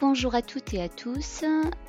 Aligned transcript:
Bonjour 0.00 0.34
à 0.34 0.40
toutes 0.40 0.72
et 0.72 0.80
à 0.80 0.88
tous. 0.88 1.44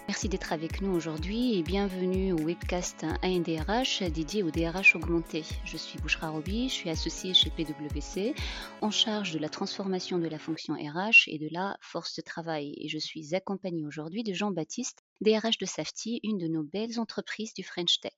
Merci 0.09 0.27
d'être 0.27 0.51
avec 0.51 0.81
nous 0.81 0.93
aujourd'hui 0.93 1.57
et 1.57 1.63
bienvenue 1.63 2.33
au 2.33 2.39
webcast 2.39 3.05
ANDRH 3.23 4.03
dédié 4.11 4.43
au 4.43 4.51
DRH 4.51 4.97
augmenté. 4.97 5.45
Je 5.63 5.77
suis 5.77 5.97
Bouchra 5.97 6.27
Roby, 6.27 6.67
je 6.67 6.73
suis 6.73 6.89
associée 6.89 7.33
chez 7.33 7.49
PwC 7.51 8.35
en 8.81 8.91
charge 8.91 9.31
de 9.31 9.39
la 9.39 9.47
transformation 9.47 10.19
de 10.19 10.27
la 10.27 10.39
fonction 10.39 10.73
RH 10.73 11.27
et 11.29 11.39
de 11.39 11.47
la 11.51 11.77
force 11.79 12.17
de 12.17 12.21
travail. 12.21 12.73
Et 12.81 12.89
je 12.89 12.97
suis 12.97 13.33
accompagnée 13.33 13.85
aujourd'hui 13.85 14.23
de 14.23 14.33
Jean-Baptiste, 14.33 15.05
DRH 15.21 15.57
de 15.57 15.65
Safety, 15.65 16.19
une 16.23 16.37
de 16.37 16.49
nos 16.49 16.63
belles 16.63 16.99
entreprises 16.99 17.53
du 17.53 17.63
French 17.63 18.01
Tech. 18.01 18.11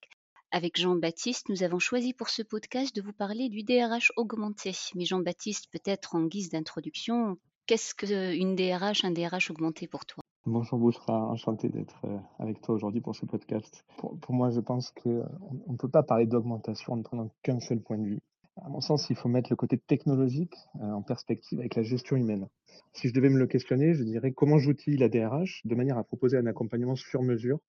Avec 0.49 0.79
Jean-Baptiste, 0.79 1.49
nous 1.49 1.61
avons 1.61 1.77
choisi 1.77 2.15
pour 2.15 2.29
ce 2.29 2.41
podcast 2.41 2.95
de 2.95 3.03
vous 3.03 3.13
parler 3.13 3.47
du 3.47 3.61
DRH 3.61 4.11
augmenté. 4.17 4.71
Mais 4.95 5.05
Jean-Baptiste, 5.05 5.67
peut-être 5.71 6.15
en 6.15 6.23
guise 6.23 6.49
d'introduction, 6.49 7.37
Qu'est-ce 7.65 7.95
qu'une 7.95 8.57
DRH, 8.57 9.05
un 9.05 9.11
DRH 9.11 9.49
augmenté 9.49 9.87
pour 9.87 10.05
toi? 10.05 10.21
Bonjour 10.45 10.77
Bouchra, 10.77 11.29
enchanté 11.29 11.69
d'être 11.69 11.97
euh, 12.03 12.17
avec 12.37 12.59
toi 12.59 12.75
aujourd'hui 12.75 12.99
pour 12.99 13.15
ce 13.15 13.25
podcast. 13.25 13.85
Pour, 13.95 14.35
moi, 14.35 14.49
je 14.49 14.59
pense 14.59 14.91
qu'on 14.91 15.21
euh, 15.21 15.23
ne 15.69 15.77
peut 15.77 15.87
pas 15.87 16.03
parler 16.03 16.25
d'augmentation 16.25 16.91
en 16.91 16.97
ne 16.97 17.03
prenant 17.03 17.29
qu'un 17.41 17.61
seul 17.61 17.79
point 17.79 17.97
de 17.97 18.03
vue. 18.03 18.19
À 18.61 18.67
mon 18.67 18.81
sens, 18.81 19.09
il 19.09 19.15
faut 19.15 19.29
mettre 19.29 19.49
le 19.49 19.55
côté 19.55 19.77
technologique 19.77 20.57
euh, 20.81 20.91
en 20.91 21.01
perspective 21.01 21.57
avec 21.59 21.75
la 21.75 21.83
gestion 21.83 22.17
humaine. 22.17 22.49
Si 22.91 23.07
je 23.07 23.13
devais 23.13 23.29
me 23.29 23.39
le 23.39 23.47
questionner, 23.47 23.93
je 23.93 24.03
dirais 24.03 24.33
comment 24.33 24.57
j'outille 24.57 24.97
la 24.97 25.07
DRH 25.07 25.61
de 25.63 25.73
manière 25.73 25.97
à 25.97 26.03
proposer 26.03 26.35
un 26.37 26.47
accompagnement 26.47 26.97
sur 26.97 27.23
mesure 27.23 27.59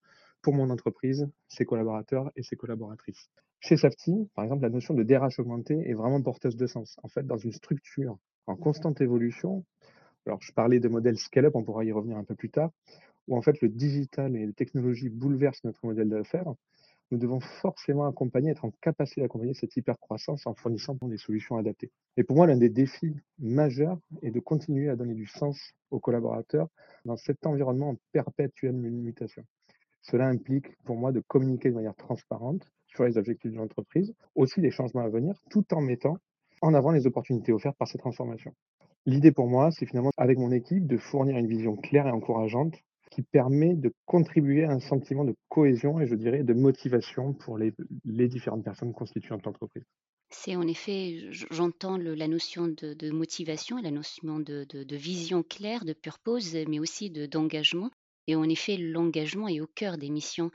pour 0.43 0.55
mon 0.55 0.71
entreprise, 0.71 1.31
ses 1.47 1.67
collaborateurs 1.67 2.33
et 2.35 2.43
ses 2.43 2.57
collaboratrices. 2.57 3.31
Chez 3.61 3.77
Safety, 3.77 4.29
par 4.35 4.45
exemple, 4.45 4.63
la 4.63 4.71
notion 4.71 4.93
de 4.93 5.05
DRH 5.05 5.39
augmenté 5.39 5.89
est 5.89 5.95
vraiment 5.95 6.21
porteuse 6.21 6.57
de 6.57 6.67
sens. 6.67 6.99
En 7.05 7.09
fait, 7.09 7.25
dans 7.29 7.39
une 7.39 7.53
structure 7.53 8.19
en 8.47 8.57
constante 8.57 9.01
évolution, 9.01 9.65
alors, 10.27 10.41
je 10.41 10.53
parlais 10.53 10.81
de 10.81 10.89
modèle 10.89 11.19
scale-up, 11.19 11.55
on 11.55 11.63
pourra 11.63 11.85
y 11.85 11.93
revenir 11.93 12.17
un 12.17 12.25
peu 12.25 12.35
plus 12.35 12.51
tard, 12.51 12.71
où 13.29 13.37
en 13.37 13.43
fait 13.43 13.61
le 13.61 13.69
digital 13.69 14.35
et 14.37 14.47
les 14.47 14.53
technologies 14.53 15.11
bouleversent 15.11 15.65
notre 15.65 15.85
modèle 15.85 16.09
d'affaires. 16.09 16.53
Nous 17.11 17.19
devons 17.19 17.41
forcément 17.41 18.07
accompagner, 18.07 18.51
être 18.51 18.65
en 18.65 18.71
capacité 18.81 19.21
d'accompagner 19.21 19.53
cette 19.53 19.77
hyper-croissance 19.77 20.47
en 20.47 20.55
fournissant 20.55 20.97
des 21.03 21.19
solutions 21.19 21.59
adaptées. 21.59 21.91
Et 22.17 22.25
pour 22.25 22.37
moi, 22.37 22.47
l'un 22.47 22.57
des 22.57 22.71
défis 22.71 23.15
majeurs 23.39 23.99
est 24.23 24.31
de 24.31 24.41
continuer 24.41 24.89
à 24.89 24.97
donner 24.97 25.15
du 25.15 25.27
sens 25.27 25.75
aux 25.91 26.01
collaborateurs 26.01 26.69
dans 27.05 27.17
cet 27.17 27.47
environnement 27.47 27.91
en 27.91 27.97
perpétuelle 28.13 28.73
mutation. 28.73 29.45
Cela 30.01 30.27
implique 30.29 30.75
pour 30.85 30.97
moi 30.97 31.13
de 31.13 31.21
communiquer 31.21 31.69
de 31.71 31.75
manière 31.75 31.95
transparente 31.95 32.67
sur 32.87 33.05
les 33.05 33.19
objectifs 33.19 33.53
de 33.53 33.57
l'entreprise, 33.57 34.15
aussi 34.35 34.61
les 34.61 34.71
changements 34.71 35.03
à 35.03 35.09
venir, 35.09 35.35
tout 35.51 35.73
en 35.75 35.83
mettant 35.83 36.17
en 36.63 36.73
avant 36.73 36.93
les 36.93 37.07
opportunités 37.07 37.53
offertes 37.53 37.77
par 37.77 37.89
ces 37.89 37.99
transformations. 37.99 38.55
L'idée 39.07 39.33
pour 39.33 39.49
moi, 39.49 39.71
c'est 39.71 39.87
finalement, 39.87 40.11
avec 40.17 40.39
mon 40.39 40.51
équipe, 40.51 40.87
de 40.87 40.97
fournir 40.97 41.37
une 41.37 41.47
vision 41.47 41.77
claire 41.77 42.07
et 42.07 42.11
encourageante 42.11 42.75
qui 43.11 43.23
permet 43.23 43.75
de 43.75 43.93
contribuer 44.07 44.65
à 44.65 44.71
un 44.71 44.81
sentiment 44.81 45.25
de 45.25 45.37
cohésion 45.49 46.01
et 46.01 46.07
je 46.07 46.15
dirais 46.15 46.43
de 46.43 46.55
motivation 46.55 47.33
pour 47.33 47.59
les, 47.59 47.73
différentes 48.29 48.65
personnes 48.65 48.93
constituantes 48.93 49.45
l'entreprise. 49.45 49.85
C'est 50.31 50.57
en 50.57 50.67
effet, 50.67 51.29
j'entends 51.31 51.97
la 51.97 52.27
notion 52.27 52.67
de, 52.67 53.11
motivation 53.11 53.79
et 53.79 53.83
la 53.83 53.93
notion 53.93 54.41
de, 54.41 54.97
vision 54.97 55.43
claire, 55.43 55.85
de 55.85 55.93
purpose, 55.93 56.57
mais 56.67 56.81
aussi 56.81 57.11
d'engagement. 57.11 57.91
Et 58.27 58.35
en 58.35 58.49
effet, 58.49 58.79
l'engagement 58.79 59.49
est 59.49 59.61
au 59.61 59.67
cœur 59.67 59.99
des 59.99 60.09
missions 60.09 60.51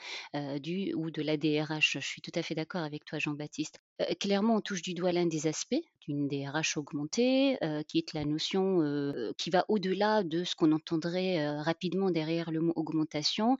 du 0.61 0.93
ou 0.95 1.11
de 1.11 1.21
la 1.21 1.37
DRH. 1.37 1.93
Je 1.93 1.99
suis 1.99 2.21
tout 2.21 2.31
à 2.35 2.41
fait 2.41 2.55
d'accord 2.55 2.81
avec 2.81 3.05
toi, 3.05 3.19
Jean-Baptiste. 3.19 3.79
Clairement, 4.19 4.55
on 4.55 4.61
touche 4.61 4.81
du 4.81 4.93
doigt 4.93 5.11
l'un 5.11 5.25
des 5.25 5.47
aspects 5.47 5.81
d'une 6.07 6.27
DRH 6.27 6.77
augmentée, 6.77 7.57
qui 7.87 7.99
est 7.99 8.13
la 8.13 8.25
notion 8.25 8.81
qui 9.37 9.49
va 9.51 9.65
au-delà 9.67 10.23
de 10.23 10.43
ce 10.43 10.55
qu'on 10.55 10.71
entendrait 10.71 11.59
rapidement 11.61 12.09
derrière 12.09 12.49
le 12.49 12.61
mot 12.61 12.73
augmentation, 12.75 13.57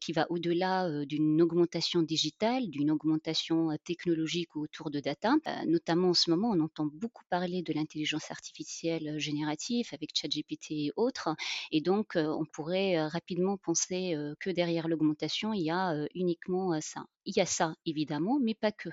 qui 0.00 0.12
va 0.12 0.26
au-delà 0.30 1.04
d'une 1.04 1.42
augmentation 1.42 2.02
digitale, 2.02 2.68
d'une 2.68 2.90
augmentation 2.92 3.76
technologique 3.84 4.54
autour 4.54 4.90
de 4.90 5.00
data. 5.00 5.34
notamment 5.66 6.10
en 6.10 6.14
ce 6.14 6.30
moment, 6.30 6.50
on 6.50 6.60
entend 6.60 6.86
beaucoup 6.86 7.24
parler 7.28 7.62
de 7.62 7.72
l'intelligence 7.72 8.30
artificielle 8.30 9.18
générative 9.18 9.88
avec 9.92 10.10
ChatGPT 10.14 10.70
et 10.70 10.92
autres. 10.96 11.34
Et 11.72 11.80
donc, 11.80 12.12
on 12.14 12.44
pourrait 12.44 13.04
rapidement 13.08 13.56
penser 13.56 14.16
que 14.38 14.50
derrière 14.50 14.86
l'augmentation, 14.86 15.52
il 15.52 15.62
y 15.62 15.70
a 15.70 16.06
uniquement 16.14 16.80
ça. 16.80 17.04
Il 17.30 17.36
y 17.36 17.40
a 17.40 17.46
ça, 17.46 17.74
évidemment, 17.86 18.40
mais 18.42 18.54
pas 18.54 18.72
que. 18.72 18.88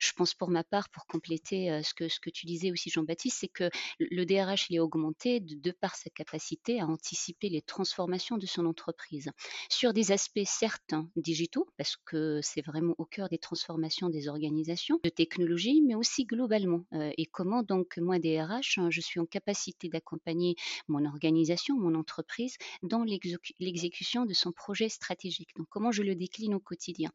Je 0.00 0.10
pense 0.12 0.34
pour 0.34 0.50
ma 0.50 0.64
part, 0.64 0.88
pour 0.88 1.06
compléter 1.06 1.80
ce, 1.84 1.94
que, 1.94 2.08
ce 2.08 2.18
que 2.18 2.30
tu 2.30 2.46
disais 2.46 2.72
aussi, 2.72 2.90
Jean-Baptiste, 2.90 3.38
c'est 3.40 3.48
que 3.48 3.70
le 4.00 4.26
DRH, 4.26 4.70
il 4.70 4.76
est 4.76 4.80
augmenté 4.80 5.38
de, 5.38 5.70
par 5.70 5.94
sa 5.94 6.10
capacité 6.10 6.80
à 6.80 6.86
anticiper 6.86 7.48
les 7.48 7.62
transformations 7.62 8.38
de 8.38 8.46
son 8.46 8.66
entreprise 8.66 9.30
sur 9.70 9.92
des 9.92 10.10
aspects 10.10 10.40
certains 10.44 11.08
digitaux, 11.14 11.68
parce 11.76 11.96
que 12.04 12.40
c'est 12.42 12.60
vraiment 12.60 12.96
au 12.98 13.04
cœur 13.04 13.28
des 13.28 13.38
transformations 13.38 14.08
des 14.08 14.26
organisations, 14.26 14.98
de 15.04 15.08
technologie, 15.08 15.80
mais 15.86 15.94
aussi 15.94 16.24
globalement. 16.24 16.84
et 16.92 17.26
comment 17.26 17.62
donc, 17.62 17.98
moi, 17.98 18.18
DRH, 18.18 18.78
hein, 18.78 18.90
je 18.90 19.00
suis 19.00 19.20
en 19.20 19.26
capacité 19.26 19.88
d'accompagner 19.88 20.56
mon 20.88 21.04
organisation, 21.04 21.78
mon 21.78 21.94
entreprise, 21.94 22.56
dans 22.82 23.04
l'exécution 23.04 24.26
de 24.26 24.34
son 24.34 24.50
projet 24.50 24.88
stratégique. 24.88 25.50
Donc, 25.56 25.68
comment 25.70 25.92
je 25.92 26.02
le 26.02 26.16
décline 26.16 26.54
au 26.54 26.60
quotidien 26.60 27.12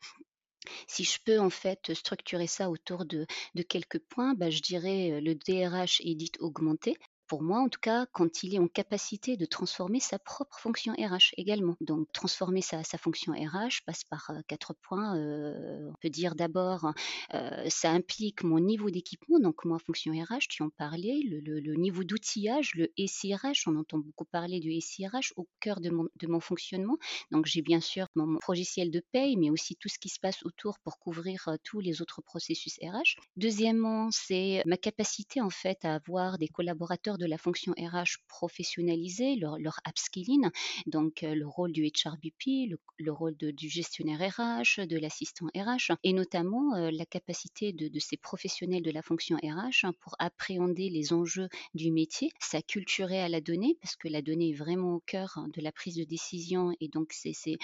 si 0.88 1.04
je 1.04 1.18
peux 1.24 1.40
en 1.40 1.50
fait 1.50 1.94
structurer 1.94 2.48
ça 2.48 2.70
autour 2.70 3.06
de, 3.06 3.26
quelques 3.68 4.00
points, 4.00 4.34
bah, 4.36 4.50
je 4.50 4.62
dirais 4.62 5.22
le 5.22 5.36
DRH 5.36 6.02
est 6.02 6.16
dit 6.16 6.32
augmenté 6.40 6.98
pour 7.32 7.44
moi 7.44 7.62
en 7.62 7.70
tout 7.70 7.80
cas, 7.80 8.08
quand 8.12 8.44
il 8.44 8.56
est 8.56 8.60
en 8.60 8.68
capacité 8.68 9.38
de 9.38 9.46
transformer 9.46 10.02
sa 10.02 10.20
propre 10.20 10.60
fonction 10.60 10.92
RH 10.92 11.32
également. 11.38 11.78
Donc 11.80 12.12
transformer 12.12 12.62
sa, 12.62 12.84
fonction 12.98 13.32
RH 13.32 13.86
passe 13.86 14.04
par 14.04 14.34
quatre 14.50 14.74
points. 14.74 15.16
on 15.16 15.94
peut 16.02 16.10
dire 16.10 16.36
d'abord, 16.36 16.92
ça 17.70 17.92
implique 17.92 18.44
mon 18.44 18.60
niveau 18.60 18.90
d'équipement, 18.90 19.40
donc 19.40 19.64
moi 19.64 19.80
fonction 19.80 20.12
RH, 20.12 20.50
tu 20.50 20.62
en 20.62 20.70
parlais, 20.72 21.22
le, 21.24 21.76
niveau 21.76 22.04
d'outillage, 22.04 22.74
le 22.76 22.90
SIRH, 22.98 23.66
on 23.66 23.78
entend 23.78 24.00
beaucoup 24.00 24.26
parler 24.26 24.60
du 24.60 24.82
SIRH 24.82 25.32
au 25.38 25.48
cœur 25.62 25.80
de 25.80 25.90
mon, 25.90 26.10
mon 26.28 26.42
fonctionnement. 26.42 26.98
Donc 27.32 27.46
j'ai 27.46 27.62
bien 27.62 27.80
sûr 27.80 28.08
mon 28.16 28.40
logiciel 28.46 28.92
de 28.92 29.02
paye, 29.14 29.38
mais 29.38 29.50
aussi 29.50 29.78
tout 29.78 29.88
ce 29.88 30.00
qui 30.00 30.10
se 30.10 30.20
passe 30.20 30.44
autour 30.44 30.80
pour 30.80 31.00
couvrir 31.00 31.48
tous 31.64 31.80
les 31.80 32.02
autres 32.02 32.22
processus 32.22 32.78
RH. 32.84 33.16
Deuxièmement, 33.38 34.10
c'est 34.12 34.64
ma 34.66 34.76
capacité 34.76 35.40
en 35.40 35.50
fait 35.50 35.86
à 35.86 35.96
avoir 35.96 36.38
des 36.38 36.50
collaborateurs 36.50 37.18
de 37.22 37.28
la 37.28 37.38
fonction 37.38 37.74
RH 37.78 38.18
professionnalisée, 38.28 39.36
leur, 39.36 39.58
upskilling, 39.88 40.50
donc 40.88 41.22
le 41.22 41.46
rôle 41.48 41.72
du 41.72 41.84
HRBP, 41.84 42.72
le, 42.98 43.12
rôle 43.12 43.36
du 43.36 43.70
gestionnaire 43.70 44.20
RH, 44.20 44.88
de 44.88 44.98
l'assistant 44.98 45.46
RH, 45.56 45.94
et 46.04 46.14
notamment 46.14 46.76
la 46.90 47.06
capacité 47.06 47.74
de, 47.74 48.00
ces 48.00 48.18
professionnels 48.18 48.82
de 48.82 48.90
la 48.90 49.04
fonction 49.04 49.38
RH 49.38 49.92
pour 50.00 50.16
appréhender 50.18 50.90
les 50.90 51.14
enjeux 51.14 51.48
du 51.76 51.92
métier, 51.92 52.32
s'acculturer 52.40 53.22
à 53.22 53.30
la 53.30 53.40
donnée, 53.40 53.78
parce 53.82 53.96
que 53.96 54.08
la 54.08 54.24
donnée 54.24 54.50
est 54.50 54.58
vraiment 54.58 54.96
au 54.96 55.00
cœur 55.00 55.40
de 55.54 55.62
la 55.62 55.72
prise 55.72 55.96
de 55.96 56.04
décision, 56.04 56.74
et 56.82 56.88
donc 56.88 57.14
c'est 57.14 57.58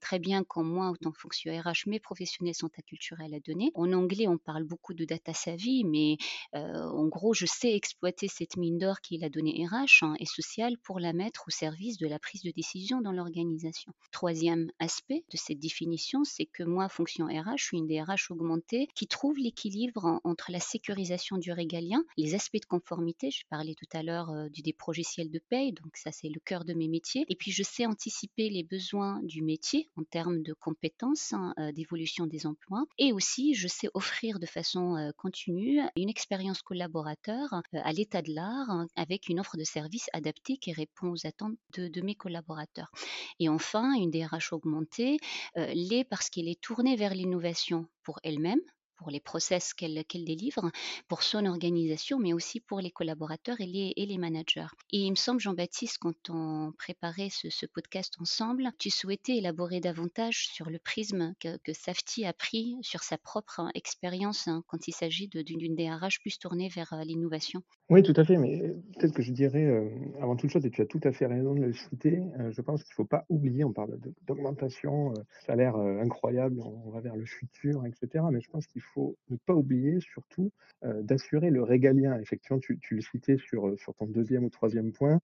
très 0.00 0.18
bien 0.20 0.44
qu'en 0.44 0.62
moi, 0.62 0.90
autant 0.90 1.12
fonction 1.12 1.52
RH, 1.52 1.88
mes 1.88 1.98
professionnels 1.98 2.54
sont 2.54 2.70
acculturés 2.78 3.24
à 3.24 3.28
la 3.28 3.40
donnée. 3.40 3.72
En 3.74 3.92
anglais, 3.92 4.28
on 4.28 4.38
parle 4.38 4.62
beaucoup 4.62 4.94
de 4.94 5.04
data 5.04 5.34
savvy, 5.34 5.82
mais 5.84 6.16
en 6.52 7.08
gros, 7.08 7.34
je 7.34 7.46
sais 7.46 7.72
exploiter 8.04 8.28
cette 8.28 8.58
mine 8.58 8.76
d'or 8.76 9.00
qui 9.00 9.14
est 9.14 9.18
la 9.18 9.30
donnée 9.30 9.66
RH 9.66 10.02
hein, 10.04 10.14
et 10.18 10.26
sociale 10.26 10.76
pour 10.76 11.00
la 11.00 11.14
mettre 11.14 11.44
au 11.48 11.50
service 11.50 11.96
de 11.96 12.06
la 12.06 12.18
prise 12.18 12.42
de 12.42 12.50
décision 12.50 13.00
dans 13.00 13.12
l'organisation. 13.12 13.94
Troisième 14.12 14.70
aspect 14.78 15.24
de 15.32 15.38
cette 15.38 15.58
définition, 15.58 16.22
c'est 16.22 16.44
que 16.44 16.64
moi, 16.64 16.90
fonction 16.90 17.24
RH, 17.28 17.56
je 17.56 17.64
suis 17.64 17.78
une 17.78 17.86
DRH 17.86 18.30
augmentée 18.30 18.88
qui 18.94 19.06
trouve 19.06 19.38
l'équilibre 19.38 20.20
entre 20.22 20.52
la 20.52 20.60
sécurisation 20.60 21.38
du 21.38 21.50
régalien, 21.50 22.04
les 22.18 22.34
aspects 22.34 22.60
de 22.60 22.66
conformité, 22.66 23.30
je 23.30 23.46
parlais 23.48 23.74
tout 23.74 23.88
à 23.96 24.02
l'heure 24.02 24.28
euh, 24.30 24.48
des 24.50 24.74
progiciels 24.74 25.30
de 25.30 25.38
paye, 25.38 25.72
donc 25.72 25.96
ça 25.96 26.12
c'est 26.12 26.28
le 26.28 26.40
cœur 26.44 26.66
de 26.66 26.74
mes 26.74 26.88
métiers, 26.88 27.24
et 27.30 27.36
puis 27.36 27.52
je 27.52 27.62
sais 27.62 27.86
anticiper 27.86 28.50
les 28.50 28.64
besoins 28.64 29.20
du 29.22 29.42
métier 29.42 29.88
en 29.96 30.04
termes 30.04 30.42
de 30.42 30.52
compétences, 30.52 31.32
hein, 31.32 31.54
euh, 31.58 31.72
d'évolution 31.72 32.26
des 32.26 32.46
emplois, 32.46 32.84
et 32.98 33.14
aussi 33.14 33.54
je 33.54 33.66
sais 33.66 33.88
offrir 33.94 34.38
de 34.40 34.46
façon 34.46 34.96
euh, 34.96 35.10
continue 35.16 35.80
une 35.96 36.10
expérience 36.10 36.60
collaborateur 36.60 37.62
à 37.84 37.92
l'état 37.92 38.22
de 38.22 38.34
l'art 38.34 38.70
hein, 38.70 38.88
avec 38.96 39.28
une 39.28 39.38
offre 39.38 39.56
de 39.56 39.64
service 39.64 40.08
adaptée 40.12 40.56
qui 40.56 40.72
répond 40.72 41.12
aux 41.12 41.26
attentes 41.26 41.56
de, 41.76 42.00
mes 42.00 42.14
collaborateurs. 42.14 42.90
Et 43.38 43.48
enfin, 43.48 43.94
une 43.94 44.10
DRH 44.10 44.52
augmentée 44.52 45.18
euh, 45.56 45.66
l'est 45.74 46.04
parce 46.04 46.30
qu'elle 46.30 46.48
est 46.48 46.60
tournée 46.60 46.96
vers 46.96 47.14
l'innovation 47.14 47.86
pour 48.02 48.18
elle-même, 48.22 48.60
pour 48.96 49.10
les 49.10 49.20
process 49.20 49.74
qu'elle 49.74 50.04
délivre, 50.24 50.70
pour 51.08 51.22
son 51.22 51.46
organisation, 51.46 52.18
mais 52.18 52.32
aussi 52.32 52.60
pour 52.60 52.80
les 52.80 52.90
collaborateurs 52.90 53.60
et 53.60 53.66
les, 53.66 53.92
et 53.96 54.06
les 54.06 54.18
managers. 54.18 54.66
Et 54.92 54.98
il 54.98 55.10
me 55.10 55.16
semble, 55.16 55.40
Jean-Baptiste, 55.40 55.98
quand 55.98 56.30
on 56.30 56.72
préparait 56.78 57.30
ce, 57.30 57.66
podcast 57.66 58.14
ensemble, 58.20 58.70
tu 58.78 58.90
souhaitais 58.90 59.36
élaborer 59.36 59.80
davantage 59.80 60.48
sur 60.48 60.70
le 60.70 60.78
prisme 60.78 61.34
que, 61.40 61.56
que 61.64 61.72
Safety 61.72 62.24
a 62.24 62.32
pris 62.32 62.76
sur 62.82 63.02
sa 63.02 63.18
propre 63.18 63.68
expérience 63.74 64.48
hein, 64.48 64.62
quand 64.68 64.86
il 64.86 64.92
s'agit 64.92 65.28
d'une 65.28 65.74
DRH 65.74 66.20
plus 66.20 66.38
tournée 66.38 66.68
vers 66.68 66.92
euh, 66.92 67.02
l'innovation. 67.04 67.62
Oui, 67.90 68.02
tout 68.02 68.14
à 68.16 68.24
fait, 68.24 68.36
mais 68.36 68.74
peut-être 68.98 69.14
que 69.14 69.22
je 69.22 69.32
dirais, 69.32 69.64
euh, 69.64 69.88
avant 70.20 70.36
toute 70.36 70.50
chose, 70.50 70.64
et 70.66 70.70
tu 70.70 70.82
as 70.82 70.86
tout 70.86 71.00
à 71.04 71.12
fait 71.12 71.26
raison 71.26 71.54
de 71.54 71.60
le 71.60 71.72
citer, 71.72 72.22
euh, 72.38 72.52
je 72.52 72.60
pense 72.60 72.82
qu'il 72.82 72.92
ne 72.92 72.96
faut 72.96 73.04
pas 73.04 73.24
oublier, 73.28 73.64
on 73.64 73.72
parle 73.72 73.98
d'augmentation, 74.26 75.14
ça 75.46 75.52
a 75.52 75.56
l'air 75.56 75.76
incroyable, 75.76 76.60
on 76.60 76.90
va 76.90 77.00
vers 77.00 77.16
le 77.16 77.24
futur, 77.24 77.84
etc. 77.86 78.24
Mais 78.30 78.40
je 78.40 78.50
pense 78.50 78.66
faut 78.94 79.16
ne 79.30 79.36
pas 79.46 79.54
oublier 79.54 80.00
surtout 80.00 80.50
d'assurer 80.82 81.50
le 81.50 81.62
régalien. 81.62 82.18
Effectivement, 82.20 82.60
tu, 82.60 82.78
le 82.90 83.00
citais 83.00 83.38
sur, 83.38 83.78
sur 83.78 83.94
ton 83.94 84.06
deuxième 84.06 84.44
ou 84.44 84.50
troisième 84.50 84.92
point, 84.92 85.20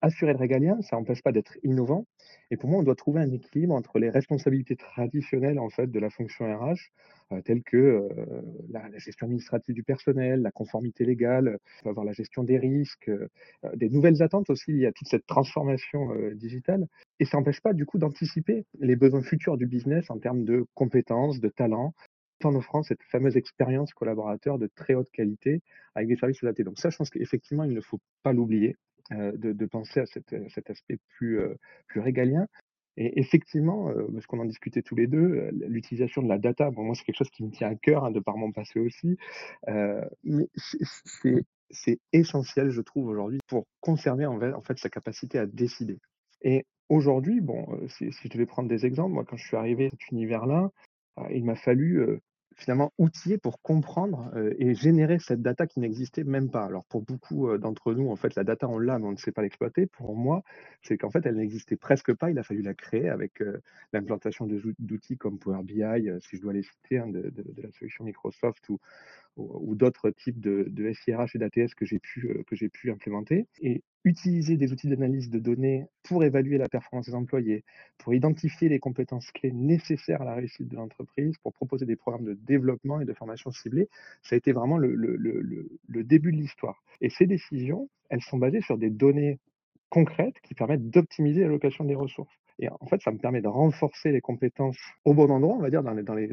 assurer 0.00 0.32
le 0.32 0.38
régalien, 0.38 0.80
ça 0.82 0.96
n'empêche 0.96 1.22
pas 1.22 1.32
d'être 1.32 1.56
innovant. 1.62 2.06
Et 2.50 2.56
pour 2.56 2.70
moi, 2.70 2.80
on 2.80 2.82
doit 2.82 2.94
trouver 2.94 3.20
un 3.20 3.30
équilibre 3.32 3.74
entre 3.74 3.98
les 3.98 4.10
responsabilités 4.10 4.76
traditionnelles 4.76 5.58
en 5.58 5.70
fait 5.70 5.88
de 5.88 5.98
la 5.98 6.10
fonction 6.10 6.44
RH, 6.44 6.76
euh, 7.32 7.42
telles 7.42 7.62
que 7.62 7.76
euh, 7.76 8.08
la, 8.70 8.88
gestion 8.98 9.26
administrative 9.26 9.74
du 9.74 9.82
personnel, 9.82 10.42
la 10.42 10.50
conformité 10.50 11.04
légale, 11.04 11.58
avoir 11.84 12.04
la 12.04 12.12
gestion 12.12 12.44
des 12.44 12.58
risques, 12.58 13.08
euh, 13.08 13.28
des 13.74 13.90
nouvelles 13.90 14.22
attentes 14.22 14.50
aussi 14.50 14.70
il 14.70 14.78
y 14.78 14.86
a 14.86 14.92
toute 14.92 15.08
cette 15.08 15.26
transformation 15.26 16.10
digitale. 16.34 16.86
Et 17.20 17.24
ça 17.24 17.36
n'empêche 17.36 17.60
pas 17.60 17.72
du 17.72 17.86
coup 17.86 17.98
d'anticiper 17.98 18.64
les 18.78 18.96
besoins 18.96 19.22
futurs 19.22 19.56
du 19.56 19.66
business 19.66 20.10
en 20.10 20.18
termes 20.18 20.44
de 20.44 20.64
compétences, 20.74 21.40
de 21.40 21.48
talents, 21.48 21.94
en 22.44 22.54
offrant 22.54 22.82
cette 22.82 23.02
fameuse 23.02 23.36
expérience 23.36 23.92
collaborateur 23.92 24.58
de 24.58 24.66
très 24.66 24.94
haute 24.94 25.10
qualité 25.10 25.62
avec 25.94 26.08
des 26.08 26.16
services 26.16 26.42
adaptés. 26.42 26.64
Donc 26.64 26.78
ça, 26.78 26.90
je 26.90 26.96
pense 26.96 27.10
qu'effectivement, 27.10 27.64
il 27.64 27.72
ne 27.72 27.80
faut 27.80 28.00
pas 28.22 28.32
l'oublier. 28.32 28.76
Euh, 29.12 29.32
de, 29.34 29.64
penser 29.64 30.00
à 30.00 30.06
cet 30.06 30.70
aspect 30.70 30.98
plus, 31.16 31.40
euh, 31.40 31.54
plus 31.86 32.00
régalien. 32.00 32.46
Et 32.98 33.18
effectivement, 33.18 33.88
euh, 33.88 34.06
parce 34.12 34.26
qu'on 34.26 34.38
en 34.38 34.44
discutait 34.44 34.82
tous 34.82 34.96
les 34.96 35.06
deux, 35.06 35.48
l'utilisation 35.52 36.22
de 36.22 36.28
la 36.28 36.36
data, 36.36 36.70
bon, 36.70 36.84
moi 36.84 36.94
c'est 36.94 37.04
quelque 37.04 37.16
chose 37.16 37.30
qui 37.30 37.42
me 37.42 37.50
tient 37.50 37.68
à 37.68 37.74
cœur 37.74 38.04
hein, 38.04 38.10
de 38.10 38.20
par 38.20 38.36
mon 38.36 38.52
passé 38.52 38.80
aussi, 38.80 39.16
mais 39.66 40.48
c'est 41.70 42.00
essentiel, 42.12 42.68
je 42.68 42.82
trouve, 42.82 43.06
aujourd'hui, 43.06 43.38
pour 43.46 43.66
conserver 43.80 44.26
en 44.26 44.60
fait 44.60 44.78
sa 44.78 44.90
capacité 44.90 45.38
à 45.38 45.46
décider. 45.46 45.98
Et 46.42 46.66
aujourd'hui, 46.90 47.40
bon, 47.40 47.66
si, 47.88 48.12
si, 48.12 48.24
je 48.24 48.28
devais 48.28 48.46
prendre 48.46 48.68
des 48.68 48.84
exemples, 48.84 49.14
moi 49.14 49.24
quand 49.24 49.38
je 49.38 49.46
suis 49.46 49.56
arrivé 49.56 49.86
à 49.86 49.90
cet 49.90 50.10
univers-là, 50.10 50.70
il 51.30 51.44
m'a 51.44 51.56
fallu 51.56 52.20
finalement 52.58 52.92
outillé 52.98 53.38
pour 53.38 53.62
comprendre 53.62 54.30
et 54.58 54.74
générer 54.74 55.18
cette 55.18 55.40
data 55.42 55.66
qui 55.66 55.80
n'existait 55.80 56.24
même 56.24 56.50
pas. 56.50 56.64
Alors 56.64 56.84
pour 56.84 57.02
beaucoup 57.02 57.56
d'entre 57.56 57.94
nous, 57.94 58.10
en 58.10 58.16
fait, 58.16 58.34
la 58.34 58.44
data 58.44 58.68
on 58.68 58.78
l'a, 58.78 58.98
mais 58.98 59.06
on 59.06 59.12
ne 59.12 59.16
sait 59.16 59.32
pas 59.32 59.42
l'exploiter. 59.42 59.86
Pour 59.86 60.16
moi, 60.16 60.42
c'est 60.82 60.98
qu'en 60.98 61.10
fait, 61.10 61.24
elle 61.24 61.36
n'existait 61.36 61.76
presque 61.76 62.12
pas. 62.14 62.30
Il 62.30 62.38
a 62.38 62.42
fallu 62.42 62.62
la 62.62 62.74
créer 62.74 63.08
avec 63.08 63.42
l'implantation 63.92 64.48
d'outils 64.78 65.16
comme 65.16 65.38
Power 65.38 65.62
BI, 65.62 66.10
si 66.20 66.36
je 66.36 66.42
dois 66.42 66.52
les 66.52 66.64
citer, 66.64 66.98
hein, 66.98 67.06
de, 67.06 67.32
la 67.62 67.70
solution 67.70 68.04
Microsoft 68.04 68.68
ou, 68.68 68.78
ou, 69.38 69.74
d'autres 69.74 70.10
types 70.10 70.40
de, 70.40 70.92
SIRH 70.92 71.34
et 71.34 71.38
d'ATS 71.38 71.74
que 71.74 71.86
j'ai 71.86 71.98
pu, 71.98 72.28
que 72.46 72.56
j'ai 72.56 72.68
pu 72.68 72.90
implémenter. 72.90 73.46
Et 73.60 73.82
utiliser 74.04 74.56
des 74.56 74.72
outils 74.72 74.88
d'analyse 74.88 75.28
de 75.28 75.38
données 75.38 75.86
pour 76.02 76.24
évaluer 76.24 76.58
la 76.58 76.68
performance 76.68 77.06
des 77.06 77.14
employés, 77.14 77.64
pour 77.98 78.14
identifier 78.14 78.68
les 78.68 78.78
compétences 78.78 79.30
clés 79.32 79.52
nécessaires 79.52 80.22
à 80.22 80.24
la 80.24 80.34
réussite 80.34 80.68
de 80.68 80.76
l'entreprise, 80.76 81.36
pour 81.38 81.52
proposer 81.52 81.84
des 81.84 81.96
programmes 81.96 82.24
de 82.24 82.34
développement 82.34 83.00
et 83.00 83.04
de 83.04 83.12
formation 83.12 83.50
ciblés, 83.50 83.88
ça 84.22 84.34
a 84.34 84.38
été 84.38 84.52
vraiment 84.52 84.78
le, 84.78 84.94
le, 84.94 85.16
le, 85.16 85.68
le 85.86 86.04
début 86.04 86.32
de 86.32 86.38
l'histoire. 86.38 86.82
Et 87.00 87.10
ces 87.10 87.26
décisions, 87.26 87.88
elles 88.08 88.22
sont 88.22 88.38
basées 88.38 88.62
sur 88.62 88.78
des 88.78 88.90
données 88.90 89.38
concrètes 89.88 90.40
qui 90.42 90.54
permettent 90.54 90.90
d'optimiser 90.90 91.42
l'allocation 91.42 91.84
des 91.84 91.94
ressources. 91.94 92.36
Et 92.60 92.68
en 92.68 92.86
fait, 92.86 93.00
ça 93.02 93.12
me 93.12 93.18
permet 93.18 93.40
de 93.40 93.46
renforcer 93.46 94.10
les 94.10 94.20
compétences 94.20 94.78
au 95.04 95.14
bon 95.14 95.30
endroit, 95.30 95.54
on 95.54 95.60
va 95.60 95.70
dire, 95.70 95.84
dans 95.84 95.92
les, 95.92 96.28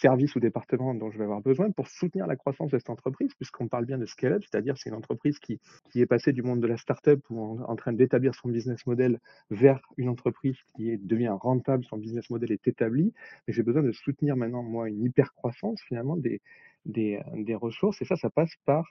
services 0.00 0.34
ou 0.34 0.40
départements 0.40 0.94
dont 0.94 1.10
je 1.10 1.18
vais 1.18 1.24
avoir 1.24 1.42
besoin 1.42 1.70
pour 1.70 1.88
soutenir 1.88 2.26
la 2.26 2.36
croissance 2.36 2.70
de 2.70 2.78
cette 2.78 2.88
entreprise, 2.88 3.34
puisqu'on 3.34 3.68
parle 3.68 3.84
bien 3.84 3.98
de 3.98 4.06
scale-up, 4.06 4.42
c'est-à-dire 4.42 4.78
c'est 4.78 4.88
une 4.88 4.96
entreprise 4.96 5.38
qui, 5.38 5.60
qui 5.90 6.00
est 6.00 6.06
passée 6.06 6.32
du 6.32 6.42
monde 6.42 6.60
de 6.60 6.66
la 6.66 6.78
start-up 6.78 7.20
ou 7.28 7.38
en, 7.38 7.60
en 7.60 7.76
train 7.76 7.92
d'établir 7.92 8.34
son 8.34 8.48
business 8.48 8.86
model 8.86 9.20
vers 9.50 9.80
une 9.98 10.08
entreprise 10.08 10.56
qui 10.74 10.90
est, 10.90 10.96
devient 10.96 11.36
rentable, 11.38 11.84
son 11.84 11.98
business 11.98 12.30
model 12.30 12.52
est 12.52 12.66
établi. 12.66 13.12
Mais 13.46 13.52
j'ai 13.52 13.62
besoin 13.62 13.82
de 13.82 13.92
soutenir 13.92 14.36
maintenant, 14.36 14.62
moi, 14.62 14.88
une 14.88 15.02
hyper 15.02 15.34
croissance 15.34 15.82
finalement 15.86 16.16
des, 16.16 16.40
des, 16.86 17.20
des 17.34 17.54
ressources. 17.54 18.00
Et 18.00 18.06
ça, 18.06 18.16
ça 18.16 18.30
passe 18.30 18.54
par 18.64 18.84
euh, 18.84 18.90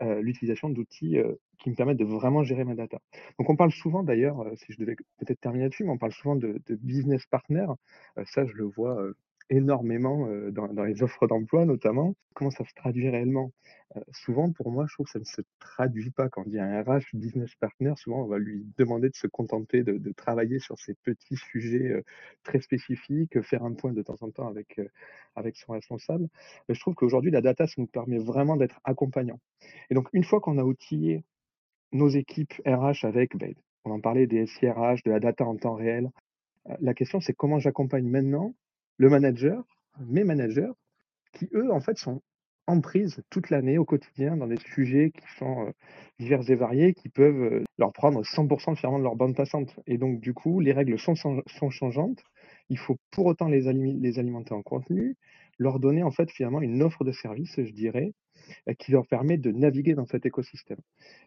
l'utilisation 0.00 0.68
d'outils 0.70 1.18
euh, 1.18 1.34
qui 1.58 1.70
me 1.70 1.74
permettent 1.74 1.98
de 1.98 2.04
vraiment 2.04 2.42
gérer 2.42 2.64
ma 2.64 2.74
data. 2.74 2.98
Donc 3.38 3.50
on 3.50 3.56
parle 3.56 3.72
souvent 3.72 4.02
d'ailleurs, 4.02 4.40
euh, 4.40 4.54
si 4.56 4.72
je 4.72 4.78
devais 4.78 4.96
peut-être 5.18 5.40
terminer 5.40 5.64
là-dessus, 5.64 5.84
mais 5.84 5.90
on 5.90 5.98
parle 5.98 6.12
souvent 6.12 6.36
de, 6.36 6.60
de 6.66 6.74
business 6.76 7.26
partner. 7.26 7.66
ça, 8.24 8.46
je 8.46 8.54
le 8.54 8.64
vois 8.64 9.02
énormément 9.52 10.26
dans, 10.50 10.84
les 10.84 11.02
offres 11.02 11.26
d'emploi 11.26 11.64
notamment. 11.64 12.14
Comment 12.34 12.50
ça 12.50 12.64
se 12.64 12.74
traduit 12.74 13.08
réellement? 13.08 13.52
Souvent, 14.10 14.50
pour 14.50 14.70
moi, 14.70 14.86
je 14.88 14.94
trouve 14.94 15.06
que 15.06 15.12
ça 15.12 15.18
ne 15.18 15.24
se 15.24 15.42
traduit 15.60 16.10
pas. 16.10 16.30
Quand 16.30 16.42
on 16.46 16.48
dit 16.48 16.58
un 16.58 16.82
RH 16.82 17.14
business 17.14 17.54
partner, 17.56 17.92
souvent, 17.96 18.22
on 18.22 18.26
va 18.26 18.38
lui 18.38 18.66
demander 18.78 19.10
de 19.10 19.14
se 19.14 19.26
contenter 19.26 19.82
de, 19.82 20.12
travailler 20.12 20.58
sur 20.58 20.78
ces 20.78 20.94
petits 20.94 21.36
sujets 21.36 22.02
très 22.42 22.60
spécifiques, 22.60 23.40
faire 23.42 23.64
un 23.64 23.74
point 23.74 23.92
de 23.92 24.02
temps 24.02 24.16
en 24.22 24.30
temps 24.30 24.48
avec, 24.48 24.80
avec 25.36 25.56
son 25.56 25.72
responsable. 25.72 26.28
je 26.68 26.80
trouve 26.80 26.94
qu'aujourd'hui, 26.94 27.30
la 27.30 27.42
data, 27.42 27.66
ça 27.66 27.74
nous 27.76 27.86
permet 27.86 28.18
vraiment 28.18 28.56
d'être 28.56 28.80
accompagnant. 28.84 29.40
Et 29.90 29.94
donc, 29.94 30.08
une 30.12 30.24
fois 30.24 30.40
qu'on 30.40 30.58
a 30.58 30.64
outillé 30.64 31.24
nos 31.92 32.08
équipes 32.08 32.54
RH 32.66 33.04
avec, 33.04 33.36
ben, 33.36 33.54
on 33.84 33.90
en 33.90 34.00
parlait 34.00 34.26
des 34.26 34.46
SIRH, 34.46 35.02
de 35.04 35.10
la 35.10 35.20
data 35.20 35.44
en 35.44 35.56
temps 35.56 35.74
réel, 35.74 36.10
la 36.80 36.94
question, 36.94 37.20
c'est 37.20 37.34
comment 37.34 37.58
j'accompagne 37.58 38.06
maintenant 38.06 38.54
le 39.02 39.08
manager, 39.08 39.64
mes 39.98 40.22
managers, 40.22 40.70
qui 41.32 41.48
eux, 41.54 41.72
en 41.72 41.80
fait, 41.80 41.98
sont 41.98 42.22
en 42.68 42.80
prise 42.80 43.20
toute 43.30 43.50
l'année, 43.50 43.76
au 43.76 43.84
quotidien, 43.84 44.36
dans 44.36 44.46
des 44.46 44.58
sujets 44.58 45.10
qui 45.10 45.26
sont 45.38 45.66
euh, 45.66 45.72
divers 46.20 46.48
et 46.48 46.54
variés, 46.54 46.94
qui 46.94 47.08
peuvent 47.08 47.42
euh, 47.42 47.64
leur 47.78 47.92
prendre 47.92 48.22
100% 48.22 48.76
finalement 48.76 49.00
de 49.00 49.02
leur 49.02 49.16
bande 49.16 49.34
passante. 49.34 49.74
Et 49.88 49.98
donc, 49.98 50.20
du 50.20 50.34
coup, 50.34 50.60
les 50.60 50.70
règles 50.70 51.00
sont, 51.00 51.16
sont 51.16 51.70
changeantes. 51.70 52.22
Il 52.68 52.78
faut 52.78 52.96
pour 53.10 53.26
autant 53.26 53.48
les, 53.48 53.72
les 53.72 54.18
alimenter 54.20 54.54
en 54.54 54.62
contenu, 54.62 55.16
leur 55.58 55.80
donner 55.80 56.04
en 56.04 56.12
fait 56.12 56.30
finalement 56.30 56.60
une 56.60 56.80
offre 56.80 57.02
de 57.02 57.10
service, 57.10 57.56
je 57.56 57.72
dirais, 57.72 58.14
euh, 58.68 58.74
qui 58.74 58.92
leur 58.92 59.08
permet 59.08 59.36
de 59.36 59.50
naviguer 59.50 59.94
dans 59.96 60.06
cet 60.06 60.26
écosystème. 60.26 60.80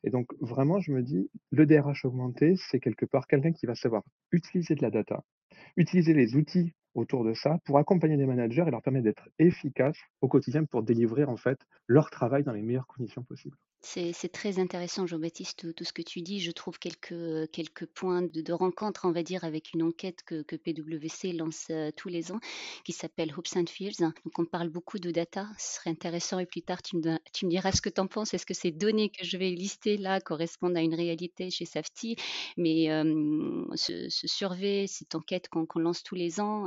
Et 0.06 0.12
donc, 0.12 0.28
vraiment, 0.40 0.80
je 0.80 0.94
me 0.94 1.04
dis, 1.04 1.30
le 1.52 1.66
DRH 1.66 2.06
augmenté, 2.06 2.56
c'est 2.56 2.80
quelque 2.80 3.06
part 3.06 3.28
quelqu'un 3.28 3.52
qui 3.52 3.66
va 3.66 3.76
savoir 3.76 4.04
utiliser 4.32 4.76
de 4.76 4.82
la 4.82 4.92
data, 4.92 5.26
utiliser 5.76 6.14
les 6.14 6.38
outils 6.38 6.72
autour 6.96 7.24
de 7.24 7.34
ça 7.34 7.60
pour 7.66 7.78
accompagner 7.78 8.18
les 8.18 8.26
managers 8.26 8.64
et 8.68 8.72
leur 8.72 8.82
permettre 8.82 9.04
d'être 9.06 9.30
efficaces 9.38 10.00
au 10.22 10.28
quotidien 10.28 10.66
pour 10.66 10.84
délivrer 10.84 11.26
en 11.26 11.38
fait 11.38 11.60
leur 11.88 12.10
travail 12.10 12.44
dans 12.44 12.54
les 12.54 12.62
meilleures 12.62 12.88
conditions 12.88 13.24
possibles. 13.24 13.58
C'est 13.86 14.32
très 14.32 14.58
intéressant, 14.58 15.06
Jean-Baptiste, 15.06 15.74
tout, 15.76 15.84
ce 15.84 15.94
que 15.94 16.02
tu 16.02 16.22
dis. 16.22 16.40
Je 16.40 16.52
trouve 16.52 16.80
quelques, 16.80 17.50
quelques 17.52 17.86
points 17.86 18.24
de, 18.24 18.52
rencontre, 18.52 19.02
on 19.06 19.12
va 19.12 19.22
dire, 19.22 19.44
avec 19.44 19.74
une 19.74 19.84
enquête 19.84 20.24
que, 20.24 20.42
PwC 20.56 21.34
lance 21.34 21.68
euh, 21.70 21.92
tous 21.96 22.10
les 22.10 22.32
ans, 22.32 22.40
qui 22.84 22.94
s'appelle 22.94 23.32
Hopes 23.38 23.56
and 23.56 23.68
Fears. 23.68 23.94
Donc, 24.00 24.40
on 24.40 24.46
parle 24.46 24.70
beaucoup 24.70 24.98
de 24.98 25.12
data. 25.12 25.48
Ce 25.60 25.76
serait 25.76 25.92
intéressant, 25.92 26.40
et 26.40 26.48
plus 26.48 26.64
tard, 26.64 26.82
tu 26.82 26.98
me, 26.98 27.20
diras 27.44 27.72
ce 27.72 27.82
que 27.82 27.90
tu 27.90 28.02
en 28.02 28.08
penses. 28.08 28.34
Est-ce 28.34 28.48
que 28.48 28.56
ces 28.56 28.72
données 28.72 29.10
que 29.10 29.24
je 29.24 29.38
vais 29.38 29.52
lister 29.52 29.98
là 29.98 30.20
correspondent 30.20 30.76
à 30.76 30.82
une 30.82 30.96
réalité 30.96 31.52
chez 31.52 31.66
Safety? 31.66 32.16
Mais 32.58 32.88
ce, 33.76 34.08
survey, 34.10 34.88
cette 34.88 35.14
enquête 35.14 35.48
qu'on 35.48 35.80
lance 35.80 36.02
tous 36.04 36.16
les 36.16 36.40
ans, 36.40 36.66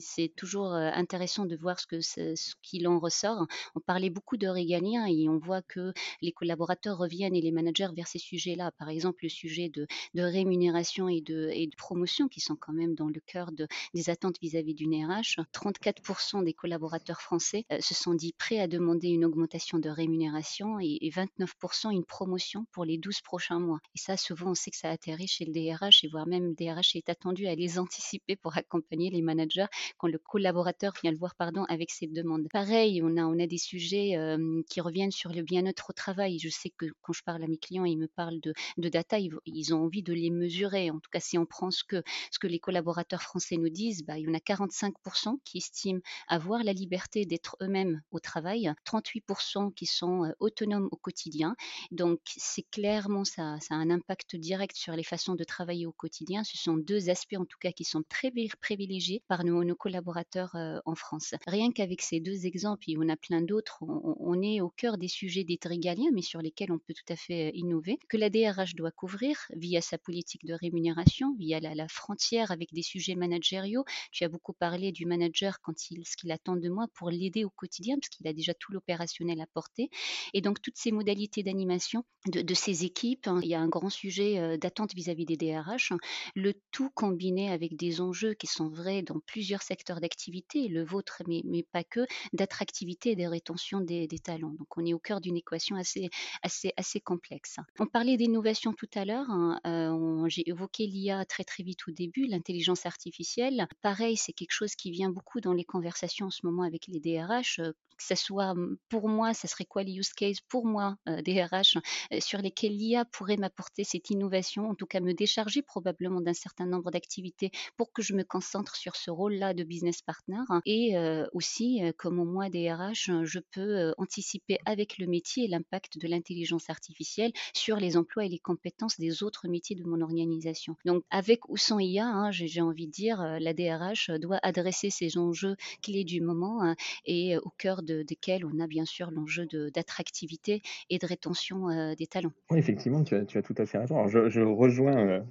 c'est 0.00 0.32
toujours 0.36 0.72
euh, 0.72 0.90
intéressant 0.94 1.44
de 1.44 1.56
voir 1.56 1.80
ce 1.80 1.86
qu'il 1.86 2.02
ce 2.02 2.54
qu'il 2.62 2.86
en 2.86 3.00
ressort. 3.00 3.46
On 3.74 3.80
parlait 3.80 4.10
beaucoup 4.10 4.36
de 4.36 4.46
régalien 4.46 5.06
et 5.06 5.28
on 5.28 5.38
voit 5.38 5.62
que 5.62 5.92
les 6.22 6.32
collaborateurs 6.36 6.98
reviennent 6.98 7.34
et 7.34 7.40
les 7.40 7.50
managers 7.50 7.88
vers 7.96 8.06
ces 8.06 8.18
sujets-là. 8.18 8.70
Par 8.78 8.88
exemple, 8.88 9.20
le 9.24 9.28
sujet 9.28 9.68
de, 9.68 9.86
rémunération 10.14 11.08
et 11.08 11.20
de, 11.20 11.50
promotion 11.76 12.28
qui 12.28 12.40
sont 12.40 12.56
quand 12.56 12.72
même 12.72 12.94
dans 12.94 13.08
le 13.08 13.20
cœur 13.20 13.50
de, 13.52 13.66
des 13.94 14.10
attentes 14.10 14.36
vis-à-vis 14.40 14.74
d'une 14.74 14.94
RH. 15.04 15.40
34% 15.52 16.44
des 16.44 16.52
collaborateurs 16.52 17.20
français 17.20 17.64
euh, 17.72 17.78
se 17.80 17.94
sont 17.94 18.14
dit 18.14 18.34
prêts 18.38 18.60
à 18.60 18.68
demander 18.68 19.08
une 19.08 19.24
augmentation 19.24 19.78
de 19.78 19.88
rémunération 19.88 20.78
et, 20.78 20.98
29% 21.16 21.92
une 21.92 22.04
promotion 22.04 22.66
pour 22.72 22.84
les 22.84 22.98
12 22.98 23.22
prochains 23.22 23.58
mois. 23.58 23.78
Et 23.94 23.98
ça, 23.98 24.16
souvent, 24.16 24.50
on 24.50 24.54
sait 24.54 24.70
que 24.70 24.76
ça 24.76 24.90
atterrit 24.90 25.28
chez 25.28 25.46
le 25.46 25.52
DRH 25.52 26.04
et 26.04 26.08
voire 26.08 26.26
même 26.26 26.48
le 26.48 26.54
DRH 26.54 26.96
est 26.96 27.08
attendu 27.08 27.46
à 27.46 27.54
les 27.54 27.78
anticiper 27.78 28.36
pour 28.36 28.56
accompagner 28.56 29.10
les 29.10 29.22
managers 29.22 29.66
quand 29.96 30.08
le 30.08 30.18
collaborateur 30.18 30.92
vient 31.02 31.12
le 31.12 31.18
voir 31.18 31.34
pardon, 31.34 31.64
avec 31.64 31.90
ses 31.90 32.06
demandes. 32.06 32.48
Pareil, 32.52 33.00
on 33.02 33.16
a, 33.16 33.24
on 33.24 33.38
a 33.38 33.46
des 33.46 33.58
sujets 33.58 34.16
euh, 34.16 34.62
qui 34.68 34.80
reviennent 34.80 35.10
sur 35.10 35.32
le 35.32 35.42
bien-être 35.42 35.90
au 35.90 35.92
travail 35.92 36.15
Je 36.38 36.48
sais 36.48 36.70
que 36.70 36.86
quand 37.02 37.12
je 37.12 37.22
parle 37.22 37.42
à 37.44 37.46
mes 37.46 37.58
clients, 37.58 37.84
ils 37.84 37.98
me 37.98 38.08
parlent 38.08 38.40
de, 38.40 38.54
data, 38.88 39.18
ils, 39.18 39.74
ont 39.74 39.84
envie 39.84 40.02
de 40.02 40.12
les 40.12 40.30
mesurer. 40.30 40.90
En 40.90 40.98
tout 40.98 41.10
cas, 41.10 41.20
si 41.20 41.38
on 41.38 41.46
prend 41.46 41.70
ce 41.70 41.84
que, 41.84 42.02
les 42.46 42.58
collaborateurs 42.58 43.22
français 43.22 43.56
nous 43.56 43.68
disent, 43.68 44.04
bah, 44.04 44.18
il 44.18 44.26
y 44.26 44.28
en 44.28 44.34
a 44.34 44.38
45% 44.38 45.38
qui 45.44 45.58
estiment 45.58 46.00
avoir 46.28 46.62
la 46.62 46.72
liberté 46.72 47.26
d'être 47.26 47.56
eux-mêmes 47.60 48.02
au 48.12 48.20
travail, 48.20 48.72
38% 48.86 49.74
qui 49.74 49.86
sont 49.86 50.24
euh, 50.24 50.32
autonomes 50.38 50.88
au 50.92 50.96
quotidien. 50.96 51.56
Donc, 51.90 52.20
c'est 52.26 52.68
clairement 52.70 53.24
ça, 53.24 53.58
ça 53.60 53.74
a 53.74 53.78
un 53.78 53.90
impact 53.90 54.36
direct 54.36 54.76
sur 54.76 54.94
les 54.94 55.02
façons 55.02 55.34
de 55.34 55.44
travailler 55.44 55.86
au 55.86 55.92
quotidien. 55.92 56.44
Ce 56.44 56.56
sont 56.56 56.76
deux 56.76 57.10
aspects, 57.10 57.36
en 57.36 57.44
tout 57.44 57.58
cas, 57.60 57.72
qui 57.72 57.84
sont 57.84 58.02
très 58.08 58.32
privilégiés 58.60 59.22
par 59.28 59.44
nos, 59.44 59.74
collaborateurs 59.74 60.54
euh, 60.54 60.78
en 60.84 60.94
France. 60.94 61.34
Rien 61.46 61.72
qu'avec 61.72 62.02
ces 62.02 62.20
deux 62.20 62.46
exemples, 62.46 62.84
et 62.88 62.96
on 62.98 63.08
a 63.08 63.16
plein 63.16 63.42
d'autres, 63.42 63.78
on, 63.82 64.42
est 64.42 64.60
au 64.60 64.70
cœur 64.70 64.98
des 64.98 65.08
sujets 65.08 65.44
d'être 65.44 65.66
mais 66.12 66.22
sur 66.22 66.40
lesquels 66.40 66.72
on 66.72 66.78
peut 66.78 66.94
tout 66.94 67.12
à 67.12 67.16
fait 67.16 67.48
euh, 67.48 67.50
innover, 67.54 67.98
que 68.08 68.16
la 68.16 68.30
DRH 68.30 68.74
doit 68.74 68.90
couvrir 68.90 69.36
via 69.54 69.80
sa 69.80 69.98
politique 69.98 70.44
de 70.44 70.54
rémunération, 70.54 71.34
via 71.38 71.60
la, 71.60 71.88
frontière 71.88 72.50
avec 72.50 72.72
des 72.72 72.82
sujets 72.82 73.14
managériaux. 73.14 73.84
Tu 74.10 74.24
as 74.24 74.28
beaucoup 74.28 74.52
parlé 74.52 74.92
du 74.92 75.06
manager 75.06 75.60
quand 75.60 75.90
il, 75.90 76.06
ce 76.06 76.16
qu'il 76.16 76.32
attend 76.32 76.56
de 76.56 76.68
moi 76.68 76.86
pour 76.94 77.10
l'aider 77.10 77.44
au 77.44 77.50
quotidien, 77.50 77.96
parce 77.96 78.08
qu'il 78.08 78.26
a 78.26 78.32
déjà 78.32 78.54
tout 78.54 78.72
l'opérationnel 78.72 79.40
à 79.40 79.46
porter. 79.46 79.88
Et 80.34 80.40
donc, 80.40 80.60
toutes 80.60 80.76
ces 80.76 80.92
modalités 80.92 81.42
d'animation 81.42 82.04
de, 82.26 82.54
ces 82.54 82.84
équipes, 82.84 83.28
hein, 83.28 83.40
il 83.42 83.48
y 83.48 83.54
a 83.54 83.60
un 83.60 83.68
grand 83.68 83.90
sujet 83.90 84.38
euh, 84.38 84.56
d'attente 84.56 84.94
vis-à-vis 84.94 85.26
des 85.26 85.36
DRH, 85.36 85.92
le 86.34 86.54
tout 86.72 86.90
combiné 86.90 87.50
avec 87.50 87.76
des 87.76 88.00
enjeux 88.00 88.34
qui 88.34 88.46
sont 88.46 88.68
vrais 88.68 89.02
dans 89.02 89.20
plusieurs 89.20 89.62
secteurs 89.62 90.00
d'activité, 90.00 90.68
le 90.68 90.84
vôtre, 90.84 91.22
mais, 91.28 91.42
mais 91.44 91.62
pas 91.62 91.84
que, 91.84 92.06
d'attractivité 92.32 93.10
et 93.10 93.16
de 93.16 93.26
rétention 93.26 93.80
des, 93.80 94.08
talents. 94.22 94.54
Donc, 94.58 94.76
on 94.76 94.84
est 94.84 94.94
au 94.94 94.98
cœur 94.98 95.20
d'une 95.20 95.36
équation 95.36 95.76
assez, 95.76 95.95
assez, 96.42 96.72
assez 96.76 97.00
complexe. 97.00 97.56
On 97.78 97.86
parlait 97.86 98.16
d'innovation 98.16 98.72
tout 98.72 98.88
à 98.94 99.04
l'heure. 99.04 99.30
Hein, 99.30 99.60
euh, 99.66 100.28
j'ai 100.28 100.48
évoqué 100.48 100.86
l'IA 100.86 101.24
très, 101.24 101.44
très 101.44 101.62
vite 101.62 101.86
au 101.88 101.92
début, 101.92 102.26
l'intelligence 102.26 102.86
artificielle. 102.86 103.66
Pareil, 103.82 104.16
c'est 104.16 104.32
quelque 104.32 104.52
chose 104.52 104.74
qui 104.74 104.90
vient 104.90 105.10
beaucoup 105.10 105.40
dans 105.40 105.52
les 105.52 105.64
conversations 105.64 106.26
en 106.26 106.30
ce 106.30 106.44
moment 106.44 106.62
avec 106.62 106.86
les 106.88 107.00
DRH. 107.00 107.60
Euh, 107.60 107.72
que 107.96 108.04
ce 108.04 108.14
soit 108.14 108.54
pour 108.90 109.08
moi, 109.08 109.32
ça 109.32 109.48
serait 109.48 109.64
quoi 109.64 109.82
les 109.82 109.94
use 109.94 110.12
cases 110.12 110.42
pour 110.50 110.66
moi, 110.66 110.98
DRH, 111.06 111.78
sur 112.18 112.42
lesquels 112.42 112.76
l'IA 112.76 113.06
pourrait 113.06 113.38
m'apporter 113.38 113.84
cette 113.84 114.10
innovation, 114.10 114.68
en 114.68 114.74
tout 114.74 114.84
cas 114.84 115.00
me 115.00 115.14
décharger 115.14 115.62
probablement 115.62 116.20
d'un 116.20 116.34
certain 116.34 116.66
nombre 116.66 116.90
d'activités 116.90 117.50
pour 117.78 117.94
que 117.94 118.02
je 118.02 118.12
me 118.12 118.22
concentre 118.22 118.76
sur 118.76 118.96
ce 118.96 119.10
rôle-là 119.10 119.54
de 119.54 119.64
business 119.64 120.02
partner. 120.02 120.42
Et 120.66 120.94
aussi, 121.32 121.80
comme 121.96 122.22
moi, 122.22 122.50
DRH, 122.50 123.10
je 123.22 123.38
peux 123.50 123.94
anticiper 123.96 124.58
avec 124.66 124.98
le 124.98 125.06
métier 125.06 125.48
l'impact 125.48 125.85
de 125.96 126.08
l'intelligence 126.08 126.70
artificielle 126.70 127.32
sur 127.54 127.76
les 127.76 127.96
emplois 127.96 128.24
et 128.24 128.28
les 128.28 128.38
compétences 128.38 128.98
des 128.98 129.22
autres 129.22 129.48
métiers 129.48 129.76
de 129.76 129.84
mon 129.84 130.00
organisation. 130.00 130.76
Donc, 130.84 131.04
avec 131.10 131.48
ou 131.48 131.56
sans 131.56 131.78
IA, 131.78 132.06
hein, 132.06 132.30
j'ai 132.30 132.60
envie 132.60 132.86
de 132.86 132.92
dire, 132.92 133.38
la 133.40 133.52
DRH 133.52 134.10
doit 134.20 134.38
adresser 134.42 134.90
ces 134.90 135.18
enjeux 135.18 135.56
clés 135.82 136.04
du 136.04 136.20
moment 136.20 136.62
hein, 136.62 136.76
et 137.04 137.36
au 137.38 137.50
cœur 137.50 137.82
de, 137.82 138.02
desquels 138.02 138.44
on 138.44 138.60
a 138.60 138.66
bien 138.66 138.84
sûr 138.84 139.10
l'enjeu 139.10 139.46
d'attractivité 139.74 140.62
et 140.90 140.98
de 140.98 141.06
rétention 141.06 141.94
des 141.94 142.06
talents. 142.06 142.32
Oui, 142.50 142.58
effectivement, 142.58 143.04
tu 143.04 143.14
as, 143.14 143.24
tout 143.24 143.54
à 143.58 143.66
fait 143.66 143.78
raison. 143.78 144.06
je, 144.08 144.40
rejoins 144.40 145.24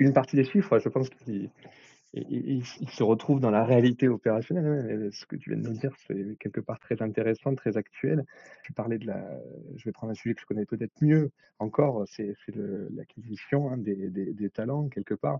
une 0.00 0.12
partie 0.12 0.36
des 0.36 0.44
chiffres. 0.44 0.78
Je 0.78 0.88
pense 0.88 1.08
il, 2.12 2.64
se 2.64 3.02
retrouve 3.02 3.40
dans 3.40 3.50
la 3.50 3.64
réalité 3.64 4.08
opérationnelle. 4.08 4.66
Hein, 4.66 5.08
ce 5.12 5.26
que 5.26 5.36
tu 5.36 5.50
viens 5.50 5.60
de 5.60 5.68
nous 5.68 5.78
dire, 5.78 5.94
c'est 6.06 6.36
quelque 6.40 6.60
part 6.60 6.80
très 6.80 7.02
intéressant, 7.02 7.54
très 7.54 7.76
actuel. 7.76 8.24
Je 8.62 8.72
parlais 8.72 8.98
de 8.98 9.06
la, 9.06 9.38
je 9.76 9.84
vais 9.84 9.92
prendre 9.92 10.10
un 10.10 10.14
sujet 10.14 10.34
que 10.34 10.40
je 10.40 10.46
connais 10.46 10.66
peut-être 10.66 10.92
mieux 11.00 11.30
encore, 11.58 12.04
c'est 12.08 12.34
l'acquisition 12.90 13.70
hein, 13.70 13.76
des, 13.76 14.50
talents 14.52 14.88
quelque 14.88 15.14
part. 15.14 15.38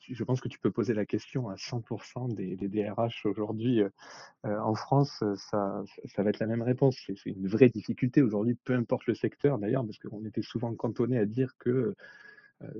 Je 0.00 0.24
pense 0.24 0.40
que 0.40 0.48
tu 0.48 0.58
peux 0.58 0.70
poser 0.70 0.94
la 0.94 1.04
question 1.04 1.48
à 1.48 1.54
100% 1.54 2.34
des, 2.34 2.56
DRH 2.56 3.26
aujourd'hui 3.26 3.82
euh, 3.82 3.88
en 4.44 4.74
France, 4.74 5.22
ça, 5.36 5.84
ça 6.06 6.22
va 6.22 6.30
être 6.30 6.38
la 6.38 6.46
même 6.46 6.62
réponse. 6.62 6.96
C'est 7.16 7.30
une 7.30 7.46
vraie 7.46 7.68
difficulté 7.68 8.22
aujourd'hui, 8.22 8.56
peu 8.64 8.74
importe 8.74 9.06
le 9.06 9.14
secteur 9.14 9.58
d'ailleurs, 9.58 9.84
parce 9.84 9.98
qu'on 9.98 10.24
était 10.24 10.42
souvent 10.42 10.74
cantonné 10.74 11.18
à 11.18 11.26
dire 11.26 11.54
que 11.58 11.70
euh, 11.70 11.94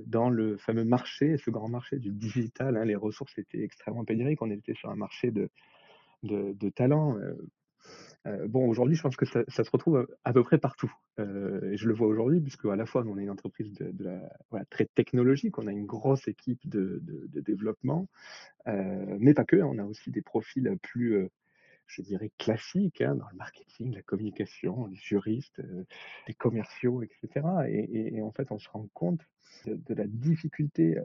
dans 0.05 0.29
le 0.29 0.57
fameux 0.57 0.85
marché, 0.85 1.37
ce 1.37 1.49
grand 1.49 1.69
marché 1.69 1.97
du 1.97 2.11
digital, 2.11 2.77
hein, 2.77 2.85
les 2.85 2.95
ressources 2.95 3.37
étaient 3.37 3.63
extrêmement 3.63 4.05
pénuriques. 4.05 4.41
On 4.41 4.51
était 4.51 4.73
sur 4.73 4.89
un 4.89 4.95
marché 4.95 5.31
de, 5.31 5.49
de, 6.23 6.69
talents. 6.69 7.17
Bon, 8.47 8.67
aujourd'hui, 8.67 8.95
je 8.95 9.01
pense 9.01 9.15
que 9.15 9.25
ça, 9.25 9.43
se 9.47 9.71
retrouve 9.71 10.07
à, 10.23 10.33
peu 10.33 10.43
près 10.43 10.59
partout. 10.59 10.93
et 11.17 11.77
je 11.77 11.87
le 11.87 11.93
vois 11.93 12.07
aujourd'hui, 12.07 12.39
puisque 12.39 12.65
à 12.65 12.75
la 12.75 12.85
fois, 12.85 13.03
on 13.07 13.17
est 13.17 13.23
une 13.23 13.31
entreprise 13.31 13.73
de, 13.73 14.19
très 14.69 14.85
technologique, 14.85 15.57
on 15.57 15.65
a 15.65 15.71
une 15.71 15.87
grosse 15.87 16.27
équipe 16.27 16.67
de, 16.69 17.01
développement, 17.41 18.07
mais 18.67 19.33
pas 19.33 19.45
que. 19.45 19.57
On 19.57 19.79
a 19.79 19.83
aussi 19.83 20.11
des 20.11 20.21
profils 20.21 20.77
plus 20.83 21.29
je 21.91 22.01
dirais, 22.01 22.31
classiques 22.37 23.01
hein, 23.01 23.15
dans 23.15 23.27
le 23.31 23.37
marketing, 23.37 23.93
la 23.93 24.01
communication, 24.01 24.87
les 24.87 24.97
juristes, 24.97 25.61
les 26.27 26.33
commerciaux, 26.33 27.03
etc. 27.03 27.45
et, 27.67 28.21
en 28.21 28.31
fait, 28.31 28.51
on 28.51 28.59
se 28.59 28.69
rend 28.69 28.87
compte 28.93 29.21
de, 29.65 29.93
la 29.93 30.07
difficulté 30.07 30.97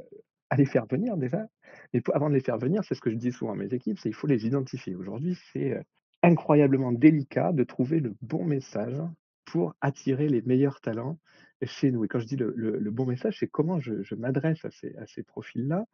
à 0.51 0.57
les 0.57 0.67
faire 0.67 0.87
venir 0.87 1.17
déjà. 1.17 1.47
Mais 1.93 2.03
avant 2.15 2.29
de 2.29 2.35
les 2.35 2.41
faire 2.41 2.59
venir, 2.59 2.85
c'est 2.85 2.95
ce 2.95 3.01
que 3.01 3.11
je 3.11 3.17
dis 3.17 3.33
souvent 3.33 3.53
à 3.53 3.57
mes 3.57 3.73
équipes, 3.75 3.99
c'est 3.99 4.09
qu'il 4.09 4.15
faut 4.15 4.27
les 4.27 4.47
identifier. 4.47 4.95
Aujourd'hui, 4.95 5.37
c'est 5.53 5.81
incroyablement 6.23 6.93
délicat 6.93 7.53
de 7.53 7.65
trouver 7.65 8.01
le 8.01 8.15
bon 8.23 8.45
message 8.45 9.01
pour 9.45 9.75
attirer 9.81 10.29
les 10.29 10.43
meilleurs 10.43 10.81
talents 10.81 11.19
chez 11.63 11.91
nous. 11.91 12.05
Et 12.05 12.09
quand 12.09 12.19
je 12.19 12.27
dis 12.27 12.37
le, 12.37 12.91
bon 12.91 13.07
message, 13.07 13.39
c'est 13.41 13.47
comment 13.47 13.81
je, 13.81 14.15
m'adresse 14.15 14.65
à 14.65 14.71
ces, 15.07 15.23
profils-là 15.23 15.87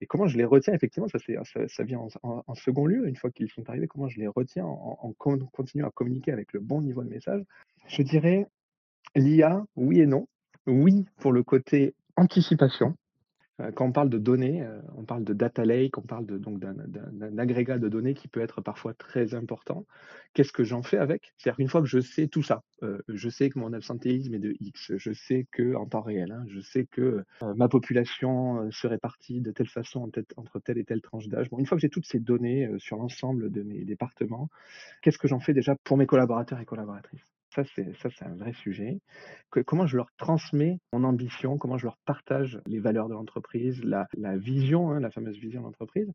et 0.00 0.06
comment 0.06 0.26
je 0.26 0.38
les 0.38 0.44
retiens. 0.44 0.72
Effectivement, 0.74 1.08
ça, 1.08 1.18
vient 1.84 2.06
en, 2.22 2.54
second 2.54 2.86
lieu, 2.86 3.06
une 3.06 3.16
fois 3.16 3.30
qu'ils 3.30 3.50
sont 3.50 3.68
arrivés, 3.68 3.86
comment 3.86 4.08
je 4.08 4.18
les 4.18 4.28
retiens 4.28 4.64
en, 4.64 4.98
en 5.00 5.12
continuant 5.12 5.88
à 5.88 5.90
communiquer 5.90 6.32
avec 6.32 6.52
le 6.52 6.60
bon 6.60 6.80
niveau 6.80 7.02
de 7.02 7.08
message. 7.08 7.42
Je 7.88 8.02
dirais 8.02 8.46
l'IA, 9.14 9.64
oui 9.76 10.00
et 10.00 10.06
non. 10.06 10.26
Oui, 10.66 11.06
pour 11.18 11.32
le 11.32 11.42
côté 11.42 11.94
anticipation. 12.16 12.96
Euh, 13.62 13.70
quand 13.72 13.86
on 13.86 13.92
parle 13.92 14.08
de 14.08 14.18
données, 14.18 14.62
euh, 14.62 14.80
on 14.96 15.04
parle 15.04 15.24
de 15.24 15.32
data 15.32 15.64
lake, 15.64 15.98
on 15.98 16.02
parle 16.02 16.26
donc 16.26 16.58
d'un 16.58 17.38
agrégat 17.38 17.78
de 17.78 17.88
données 17.88 18.14
qui 18.14 18.28
peut 18.28 18.40
être 18.40 18.60
parfois 18.60 18.94
très 18.94 19.34
important. 19.34 19.86
Qu'est-ce 20.34 20.52
que 20.52 20.64
j'en 20.64 20.82
fais 20.82 20.98
avec? 20.98 21.32
C'est-à-dire 21.36 21.56
qu'une 21.56 21.68
fois 21.68 21.80
que 21.80 21.86
je 21.86 22.00
sais 22.00 22.26
tout 22.26 22.42
ça, 22.42 22.62
euh, 22.82 22.98
je 23.08 23.28
sais 23.28 23.50
que 23.50 23.58
mon 23.58 23.72
absentéisme 23.72 24.34
est 24.34 24.38
de 24.38 24.54
X, 24.60 24.92
je 24.96 25.12
sais 25.12 25.46
que 25.50 25.74
en 25.74 25.86
temps 25.86 26.00
réel, 26.00 26.32
hein, 26.32 26.44
je 26.48 26.60
sais 26.60 26.86
que 26.86 27.24
ma 27.56 27.68
population 27.68 28.70
se 28.70 28.86
répartit 28.86 29.40
de 29.40 29.50
telle 29.50 29.68
façon 29.68 30.10
entre 30.36 30.60
telle 30.60 30.78
et 30.78 30.84
telle 30.84 31.02
tranche 31.02 31.28
d'âge. 31.28 31.50
Bon, 31.50 31.58
une 31.58 31.66
fois 31.66 31.76
que 31.76 31.82
j'ai 31.82 31.90
toutes 31.90 32.06
ces 32.06 32.18
données 32.18 32.68
sur 32.78 32.96
l'ensemble 32.96 33.50
de 33.50 33.62
mes 33.62 33.84
départements, 33.84 34.48
qu'est-ce 35.02 35.18
que 35.18 35.28
j'en 35.28 35.40
fais 35.40 35.52
déjà 35.54 35.76
pour 35.84 35.96
mes 35.96 36.06
collaborateurs 36.06 36.60
et 36.60 36.64
collaboratrices? 36.64 37.26
Ça, 37.54 37.64
c'est 37.74 37.94
ça, 37.98 38.08
c'est 38.10 38.24
un 38.24 38.34
vrai 38.34 38.52
sujet. 38.54 38.98
comment 39.66 39.86
je 39.86 39.96
leur 39.96 40.10
transmets 40.16 40.78
mon 40.92 41.04
ambition, 41.04 41.58
comment 41.58 41.76
je 41.76 41.84
leur 41.84 41.98
partage 42.06 42.60
les 42.66 42.78
valeurs 42.78 43.08
de 43.08 43.14
l'entreprise, 43.14 43.82
la, 43.84 44.06
vision, 44.36 44.90
hein, 44.90 45.00
la 45.00 45.10
fameuse 45.10 45.38
vision 45.38 45.60
de 45.60 45.66
l'entreprise. 45.66 46.10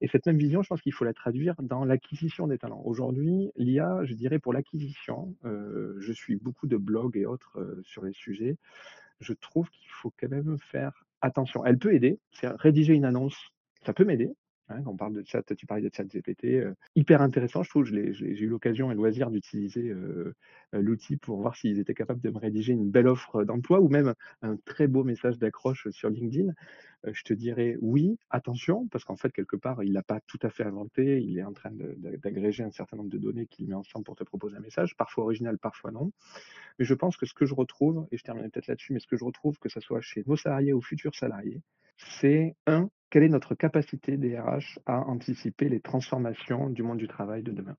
Et 0.00 0.08
cette 0.08 0.26
même 0.26 0.36
vision, 0.36 0.62
je 0.62 0.68
pense 0.68 0.82
qu'il 0.82 0.92
faut 0.92 1.04
la 1.04 1.14
traduire 1.14 1.54
dans 1.58 1.84
l'acquisition 1.84 2.46
des 2.46 2.58
talents. 2.58 2.82
Aujourd'hui, 2.84 3.50
l'IA, 3.56 4.04
je 4.04 4.14
dirais 4.14 4.38
pour 4.38 4.52
l'acquisition, 4.52 5.34
euh, 5.44 5.96
je 5.98 6.12
suis 6.12 6.36
beaucoup 6.36 6.66
de 6.66 6.76
blogs 6.76 7.16
et 7.16 7.26
autres 7.26 7.58
euh, 7.58 7.80
sur 7.82 8.04
les 8.04 8.12
sujets. 8.12 8.56
Je 9.20 9.32
trouve 9.32 9.68
qu'il 9.70 9.90
faut 9.90 10.12
quand 10.18 10.28
même 10.28 10.58
faire 10.58 11.04
attention. 11.20 11.64
Elle 11.64 11.78
peut 11.78 11.94
aider, 11.94 12.20
c'est 12.30 12.48
rédiger 12.48 12.94
une 12.94 13.06
annonce, 13.06 13.36
ça 13.84 13.92
peut 13.92 14.04
m'aider, 14.04 14.30
Hein, 14.68 14.82
quand 14.82 14.90
on 14.90 14.96
parle 14.96 15.12
de 15.12 15.22
chat, 15.24 15.42
tu 15.54 15.64
parlais 15.64 15.88
de 15.88 15.94
chat 15.94 16.04
GPT, 16.04 16.44
euh, 16.44 16.74
hyper 16.96 17.22
intéressant, 17.22 17.62
je 17.62 17.70
trouve. 17.70 17.84
J'ai 17.84 18.00
eu 18.00 18.48
l'occasion 18.48 18.90
et 18.90 18.94
le 18.94 18.98
loisir 18.98 19.30
d'utiliser 19.30 19.90
euh, 19.90 20.34
euh, 20.74 20.82
l'outil 20.82 21.16
pour 21.16 21.40
voir 21.40 21.54
s'ils 21.54 21.78
étaient 21.78 21.94
capables 21.94 22.20
de 22.20 22.30
me 22.30 22.38
rédiger 22.38 22.72
une 22.72 22.90
belle 22.90 23.06
offre 23.06 23.44
d'emploi 23.44 23.80
ou 23.80 23.88
même 23.88 24.14
un 24.42 24.56
très 24.56 24.88
beau 24.88 25.04
message 25.04 25.38
d'accroche 25.38 25.88
sur 25.90 26.10
LinkedIn. 26.10 26.52
je 27.04 27.22
te 27.22 27.32
dirais 27.32 27.76
oui, 27.80 28.18
attention, 28.30 28.88
parce 28.88 29.04
qu'en 29.04 29.16
fait, 29.16 29.32
quelque 29.32 29.54
part, 29.54 29.84
il 29.84 29.92
l'a 29.92 30.02
pas 30.02 30.20
tout 30.26 30.40
à 30.42 30.50
fait 30.50 30.64
inventé. 30.64 31.22
Il 31.22 31.38
est 31.38 31.44
en 31.44 31.52
train 31.52 31.70
d'agréger 31.72 32.64
un 32.64 32.72
certain 32.72 32.96
nombre 32.96 33.10
de 33.10 33.18
données 33.18 33.46
qu'il 33.46 33.68
met 33.68 33.74
ensemble 33.74 34.04
pour 34.04 34.16
te 34.16 34.24
proposer 34.24 34.56
un 34.56 34.60
message, 34.60 34.96
parfois 34.96 35.24
original, 35.24 35.58
parfois 35.58 35.92
non. 35.92 36.10
Mais 36.80 36.84
je 36.84 36.94
pense 36.94 37.16
que 37.16 37.26
ce 37.26 37.34
que 37.34 37.46
je 37.46 37.54
retrouve, 37.54 38.08
et 38.10 38.16
je 38.16 38.24
terminerai 38.24 38.50
peut-être 38.50 38.66
là-dessus, 38.66 38.92
mais 38.92 39.00
ce 39.00 39.06
que 39.06 39.16
je 39.16 39.24
retrouve, 39.24 39.58
que 39.58 39.68
ce 39.68 39.78
soit 39.78 40.00
chez 40.00 40.24
nos 40.26 40.36
salariés 40.36 40.72
ou 40.72 40.80
futurs 40.80 41.14
salariés, 41.14 41.62
c'est 41.96 42.56
un, 42.66 42.90
quelle 43.10 43.22
est 43.22 43.28
notre 43.28 43.54
capacité 43.54 44.16
DRH 44.16 44.78
à 44.86 45.00
anticiper 45.00 45.68
les 45.68 45.80
transformations 45.80 46.70
du 46.70 46.82
monde 46.82 46.98
du 46.98 47.08
travail 47.08 47.42
de 47.42 47.52
demain? 47.52 47.76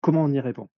Comment 0.00 0.24
on 0.24 0.32
y 0.32 0.40
répond? 0.40 0.68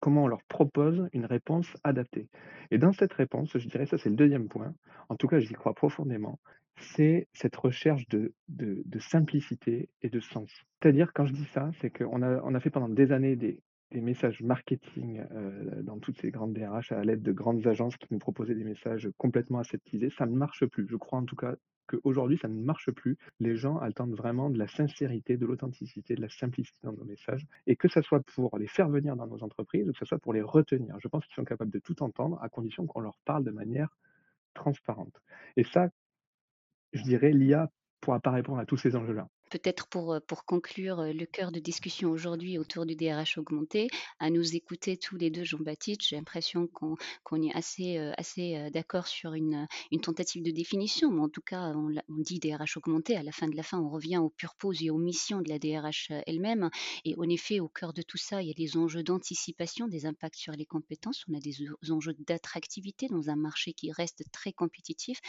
Comment 0.00 0.24
on 0.24 0.28
leur 0.28 0.42
propose 0.44 1.08
une 1.12 1.24
réponse 1.24 1.66
adaptée? 1.84 2.28
Et 2.70 2.78
dans 2.78 2.92
cette 2.92 3.12
réponse, 3.14 3.56
je 3.56 3.68
dirais, 3.68 3.86
ça 3.86 3.96
c'est 3.96 4.10
le 4.10 4.16
deuxième 4.16 4.48
point, 4.48 4.74
en 5.08 5.16
tout 5.16 5.28
cas 5.28 5.40
j'y 5.40 5.54
crois 5.54 5.74
profondément, 5.74 6.38
c'est 6.76 7.28
cette 7.32 7.56
recherche 7.56 8.06
de, 8.08 8.34
simplicité 8.98 9.88
et 10.02 10.10
de 10.10 10.20
sens. 10.20 10.50
C'est-à-dire, 10.82 11.12
quand 11.12 11.26
je 11.26 11.32
dis 11.32 11.44
ça, 11.46 11.70
c'est 11.80 11.90
qu'on 11.90 12.22
a, 12.22 12.60
fait 12.60 12.70
pendant 12.70 12.88
des 12.88 13.12
années 13.12 13.36
des, 13.36 13.60
des 13.90 14.00
messages 14.00 14.40
marketing 14.42 15.22
euh, 15.32 15.82
dans 15.82 15.98
toutes 15.98 16.20
ces 16.20 16.30
grandes 16.30 16.52
DRH 16.52 16.92
à 16.92 17.04
l'aide 17.04 17.22
de 17.22 17.32
grandes 17.32 17.66
agences 17.66 17.96
qui 17.96 18.08
nous 18.10 18.18
proposaient 18.18 18.54
des 18.54 18.64
messages 18.64 19.08
complètement 19.16 19.60
aseptisés. 19.60 20.10
Ça 20.10 20.26
ne 20.26 20.34
marche 20.34 20.66
plus. 20.66 20.86
Je 20.88 20.96
crois 20.96 21.18
en 21.18 21.24
tout 21.24 21.36
cas 21.36 21.54
qu'aujourd'hui, 21.86 22.38
ça 22.38 22.48
ne 22.48 22.62
marche 22.62 22.90
plus. 22.90 23.16
Les 23.40 23.56
gens 23.56 23.78
attendent 23.78 24.14
vraiment 24.14 24.50
de 24.50 24.58
la 24.58 24.66
sincérité, 24.66 25.36
de 25.36 25.46
l'authenticité, 25.46 26.14
de 26.14 26.20
la 26.20 26.28
simplicité 26.28 26.78
dans 26.82 26.92
nos 26.92 27.04
messages. 27.04 27.46
Et 27.66 27.76
que 27.76 27.88
ce 27.88 28.00
soit 28.02 28.20
pour 28.20 28.56
les 28.58 28.66
faire 28.66 28.88
venir 28.88 29.16
dans 29.16 29.26
nos 29.26 29.42
entreprises 29.42 29.88
ou 29.88 29.92
que 29.92 29.98
ce 29.98 30.04
soit 30.04 30.18
pour 30.18 30.32
les 30.32 30.42
retenir. 30.42 30.98
Je 31.00 31.08
pense 31.08 31.24
qu'ils 31.26 31.34
sont 31.34 31.44
capables 31.44 31.70
de 31.70 31.78
tout 31.78 32.02
entendre 32.02 32.38
à 32.42 32.48
condition 32.48 32.86
qu'on 32.86 33.00
leur 33.00 33.18
parle 33.24 33.44
de 33.44 33.50
manière 33.50 33.88
transparente. 34.54 35.20
Et 35.56 35.64
ça, 35.64 35.88
je 36.92 37.02
dirais, 37.02 37.32
l'IA 37.32 37.70
pourra 38.00 38.20
pas 38.20 38.30
répondre 38.30 38.58
à 38.58 38.66
tous 38.66 38.76
ces 38.76 38.96
enjeux-là 38.96 39.28
peut-être 39.54 39.86
pour, 39.86 40.18
pour 40.26 40.44
conclure 40.44 41.04
le 41.04 41.26
cœur 41.26 41.52
de 41.52 41.60
discussion 41.60 42.10
aujourd'hui 42.10 42.58
autour 42.58 42.86
du 42.86 42.96
DRH 42.96 43.38
augmenté, 43.38 43.86
à 44.18 44.28
nous 44.28 44.56
écouter 44.56 44.96
tous 44.96 45.16
les 45.16 45.30
deux, 45.30 45.44
Jean-Baptiste, 45.44 46.02
j'ai 46.02 46.16
l'impression 46.16 46.66
qu'on 46.66 46.96
est 47.40 47.54
assez, 47.54 47.98
assez 48.18 48.68
d'accord 48.72 49.06
sur 49.06 49.34
une, 49.34 49.68
une, 49.92 50.00
tentative 50.00 50.42
de 50.42 50.50
définition, 50.50 51.12
mais 51.12 51.20
en 51.20 51.28
tout 51.28 51.40
cas, 51.40 51.72
on, 51.76 51.94
dit 52.18 52.40
DRH 52.40 52.78
augmenté, 52.78 53.16
à 53.16 53.22
la 53.22 53.30
fin 53.30 53.46
de 53.46 53.54
la 53.54 53.62
fin, 53.62 53.78
on 53.78 53.88
revient 53.88 54.16
au 54.16 54.28
purpose 54.28 54.82
et 54.82 54.90
aux 54.90 54.98
missions 54.98 55.40
de 55.40 55.48
la 55.48 55.60
DRH 55.60 56.10
elle-même. 56.26 56.68
Et 57.04 57.14
en 57.16 57.28
effet, 57.28 57.60
au 57.60 57.68
cœur 57.68 57.92
de 57.92 58.02
tout 58.02 58.18
ça, 58.18 58.42
il 58.42 58.48
y 58.48 58.50
a 58.50 58.54
des 58.54 58.76
enjeux 58.76 59.04
d'anticipation, 59.04 59.86
des 59.86 60.04
impacts 60.04 60.34
sur 60.34 60.54
les 60.54 60.66
compétences, 60.66 61.24
on 61.28 61.34
a 61.34 61.40
des 61.40 61.58
enjeux 61.92 62.16
d'attractivité 62.26 63.06
dans 63.06 63.30
un 63.30 63.36
marché 63.36 63.72
qui 63.72 63.92
reste 63.92 64.24
très 64.32 64.52
compétitif, 64.52 65.20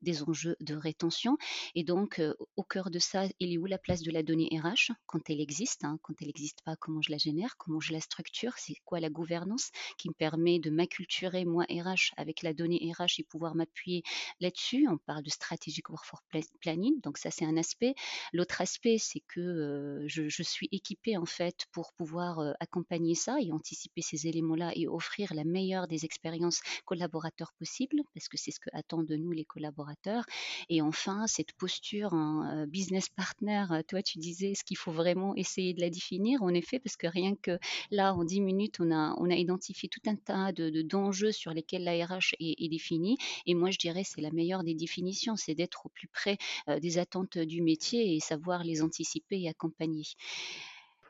des 0.00 0.22
enjeux 0.22 0.56
de 0.60 0.74
rétention. 0.74 1.36
Et 1.74 1.84
donc, 1.84 2.22
au 2.56 2.62
cœur 2.62 2.90
de 2.90 2.98
ça, 2.98 3.24
il 3.38 3.49
où 3.58 3.66
la 3.66 3.78
place 3.78 4.02
de 4.02 4.10
la 4.10 4.22
donnée 4.22 4.48
RH 4.52 4.92
quand 5.06 5.30
elle 5.30 5.40
existe 5.40 5.84
hein, 5.84 5.98
Quand 6.02 6.14
elle 6.20 6.28
n'existe 6.28 6.62
pas, 6.62 6.76
comment 6.76 7.02
je 7.02 7.10
la 7.10 7.18
génère 7.18 7.56
Comment 7.56 7.80
je 7.80 7.92
la 7.92 8.00
structure 8.00 8.52
C'est 8.58 8.74
quoi 8.84 9.00
la 9.00 9.10
gouvernance 9.10 9.70
qui 9.98 10.08
me 10.08 10.14
permet 10.14 10.58
de 10.58 10.70
m'acculturer, 10.70 11.44
moi, 11.44 11.64
RH, 11.64 12.12
avec 12.16 12.42
la 12.42 12.54
donnée 12.54 12.92
RH 12.92 13.20
et 13.20 13.24
pouvoir 13.24 13.54
m'appuyer 13.54 14.02
là-dessus? 14.40 14.86
On 14.88 14.98
parle 14.98 15.22
de 15.22 15.30
strategic 15.30 15.88
workforce 15.88 16.22
planning, 16.60 17.00
donc 17.00 17.18
ça, 17.18 17.30
c'est 17.30 17.44
un 17.44 17.56
aspect. 17.56 17.94
L'autre 18.32 18.60
aspect, 18.60 18.98
c'est 18.98 19.22
que 19.28 19.40
euh, 19.40 20.04
je, 20.06 20.42
suis 20.42 20.68
équipée, 20.72 21.16
en 21.16 21.26
fait, 21.26 21.66
pour 21.72 21.92
pouvoir 21.92 22.38
euh, 22.40 22.52
accompagner 22.60 23.14
ça 23.14 23.36
et 23.40 23.52
anticiper 23.52 24.02
ces 24.02 24.26
éléments-là 24.26 24.72
et 24.74 24.86
offrir 24.86 25.34
la 25.34 25.44
meilleure 25.44 25.88
des 25.88 26.04
expériences 26.04 26.60
collaborateurs 26.84 27.52
possibles, 27.58 28.02
parce 28.14 28.28
que 28.28 28.36
c'est 28.36 28.50
ce 28.50 28.60
que 28.60 28.70
attendent 28.72 29.06
de 29.06 29.16
nous 29.16 29.32
les 29.32 29.44
collaborateurs. 29.44 30.24
Et 30.68 30.82
enfin, 30.82 31.26
cette 31.26 31.52
posture 31.52 32.12
en 32.12 32.44
euh, 32.44 32.66
business 32.66 33.08
partner 33.08 33.39
toi, 33.88 34.02
tu 34.02 34.18
disais, 34.18 34.54
ce 34.54 34.64
qu'il 34.64 34.76
faut 34.76 34.92
vraiment 34.92 35.34
essayer 35.36 35.74
de 35.74 35.80
la 35.80 35.90
définir? 35.90 36.42
En 36.42 36.54
effet, 36.54 36.78
parce 36.78 36.96
que 36.96 37.06
rien 37.06 37.34
que 37.34 37.58
là, 37.90 38.14
en 38.14 38.24
10 38.24 38.40
minutes, 38.40 38.80
on 38.80 38.90
a, 38.90 39.14
identifié 39.34 39.88
tout 39.88 40.00
un 40.06 40.16
tas 40.16 40.52
de, 40.52 40.82
d'enjeux 40.82 41.32
sur 41.32 41.52
lesquels 41.52 41.84
la 41.84 41.92
RH 42.04 42.34
est, 42.40 42.68
définie. 42.68 43.16
Et 43.46 43.54
moi, 43.54 43.70
je 43.70 43.78
dirais, 43.78 44.02
c'est 44.04 44.20
la 44.20 44.30
meilleure 44.30 44.64
des 44.64 44.74
définitions, 44.74 45.36
c'est 45.36 45.54
d'être 45.54 45.86
au 45.86 45.88
plus 45.88 46.08
près 46.08 46.36
des 46.80 46.98
attentes 46.98 47.38
du 47.38 47.62
métier 47.62 48.14
et 48.14 48.20
savoir 48.20 48.64
les 48.64 48.82
anticiper 48.82 49.40
et 49.40 49.48
accompagner. 49.48 50.04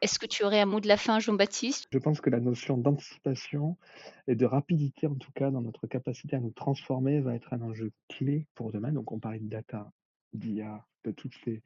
Est-ce 0.02 0.18
que 0.18 0.26
tu 0.26 0.44
aurais 0.44 0.60
un 0.60 0.66
mot 0.66 0.80
de 0.80 0.88
la 0.88 0.96
fin, 0.96 1.18
Jean-Baptiste? 1.18 1.86
Je 1.92 1.98
pense 1.98 2.22
que 2.22 2.30
la 2.30 2.40
notion 2.40 2.78
d'anticipation 2.78 3.76
et 4.26 4.34
de 4.34 4.46
rapidité, 4.46 5.06
en 5.06 5.14
tout 5.14 5.32
cas, 5.32 5.50
dans 5.50 5.60
notre 5.60 5.86
capacité 5.86 6.36
à 6.36 6.40
nous 6.40 6.52
transformer, 6.52 7.20
va 7.20 7.34
être 7.34 7.52
un 7.52 7.60
enjeu 7.60 7.92
clé 8.08 8.46
pour 8.54 8.72
demain. 8.72 8.92
Donc, 8.92 9.12
on 9.12 9.18
parlait 9.18 9.40
de 9.40 9.48
data, 9.48 9.92
d'IA, 10.32 10.86
de 11.04 11.10
toutes 11.10 11.34
ces, 11.44 11.62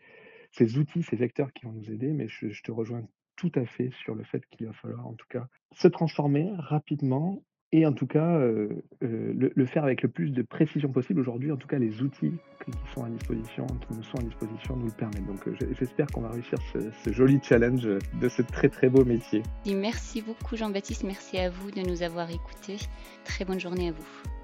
ces 0.56 0.78
outils, 0.78 1.02
ces 1.02 1.16
vecteurs 1.16 1.52
qui 1.52 1.64
vont 1.64 1.72
nous 1.72 1.90
aider, 1.90 2.12
mais 2.12 2.28
je, 2.28 2.62
te 2.62 2.70
rejoins 2.70 3.02
tout 3.36 3.52
à 3.54 3.66
fait 3.66 3.90
sur 4.02 4.14
le 4.14 4.24
fait 4.24 4.42
qu'il 4.50 4.66
va 4.66 4.72
falloir 4.72 5.06
en 5.06 5.14
tout 5.14 5.26
cas 5.28 5.46
se 5.72 5.88
transformer 5.88 6.50
rapidement 6.56 7.42
et 7.72 7.84
en 7.86 7.92
tout 7.92 8.06
cas 8.06 8.38
euh, 8.38 8.68
euh, 9.02 9.50
le, 9.54 9.66
faire 9.66 9.82
avec 9.82 10.02
le 10.02 10.08
plus 10.08 10.30
de 10.30 10.42
précision 10.42 10.92
possible. 10.92 11.18
Aujourd'hui, 11.18 11.50
en 11.50 11.56
tout 11.56 11.66
cas, 11.66 11.78
les 11.78 12.02
outils 12.02 12.34
qui 12.64 12.70
sont 12.94 13.02
à 13.02 13.10
disposition, 13.10 13.66
qui 13.66 13.96
nous 13.96 14.04
sont 14.04 14.18
à 14.18 14.22
disposition, 14.22 14.76
nous 14.76 14.86
le 14.86 14.92
permettent. 14.92 15.26
Donc 15.26 15.48
euh, 15.48 15.56
j'espère 15.76 16.06
qu'on 16.06 16.20
va 16.20 16.30
réussir 16.30 16.56
ce, 16.72 16.78
ce, 17.02 17.12
joli 17.12 17.40
challenge 17.42 17.82
de 17.82 18.28
ce 18.28 18.42
très 18.42 18.68
très 18.68 18.88
beau 18.88 19.04
métier. 19.04 19.42
merci 19.66 20.22
beaucoup 20.22 20.54
Jean-Baptiste, 20.54 21.02
merci 21.02 21.38
à 21.38 21.50
vous 21.50 21.72
de 21.72 21.80
nous 21.80 22.04
avoir 22.04 22.30
écoutés. 22.30 22.76
Très 23.24 23.44
bonne 23.44 23.58
journée 23.58 23.88
à 23.88 23.92
vous. 23.92 24.43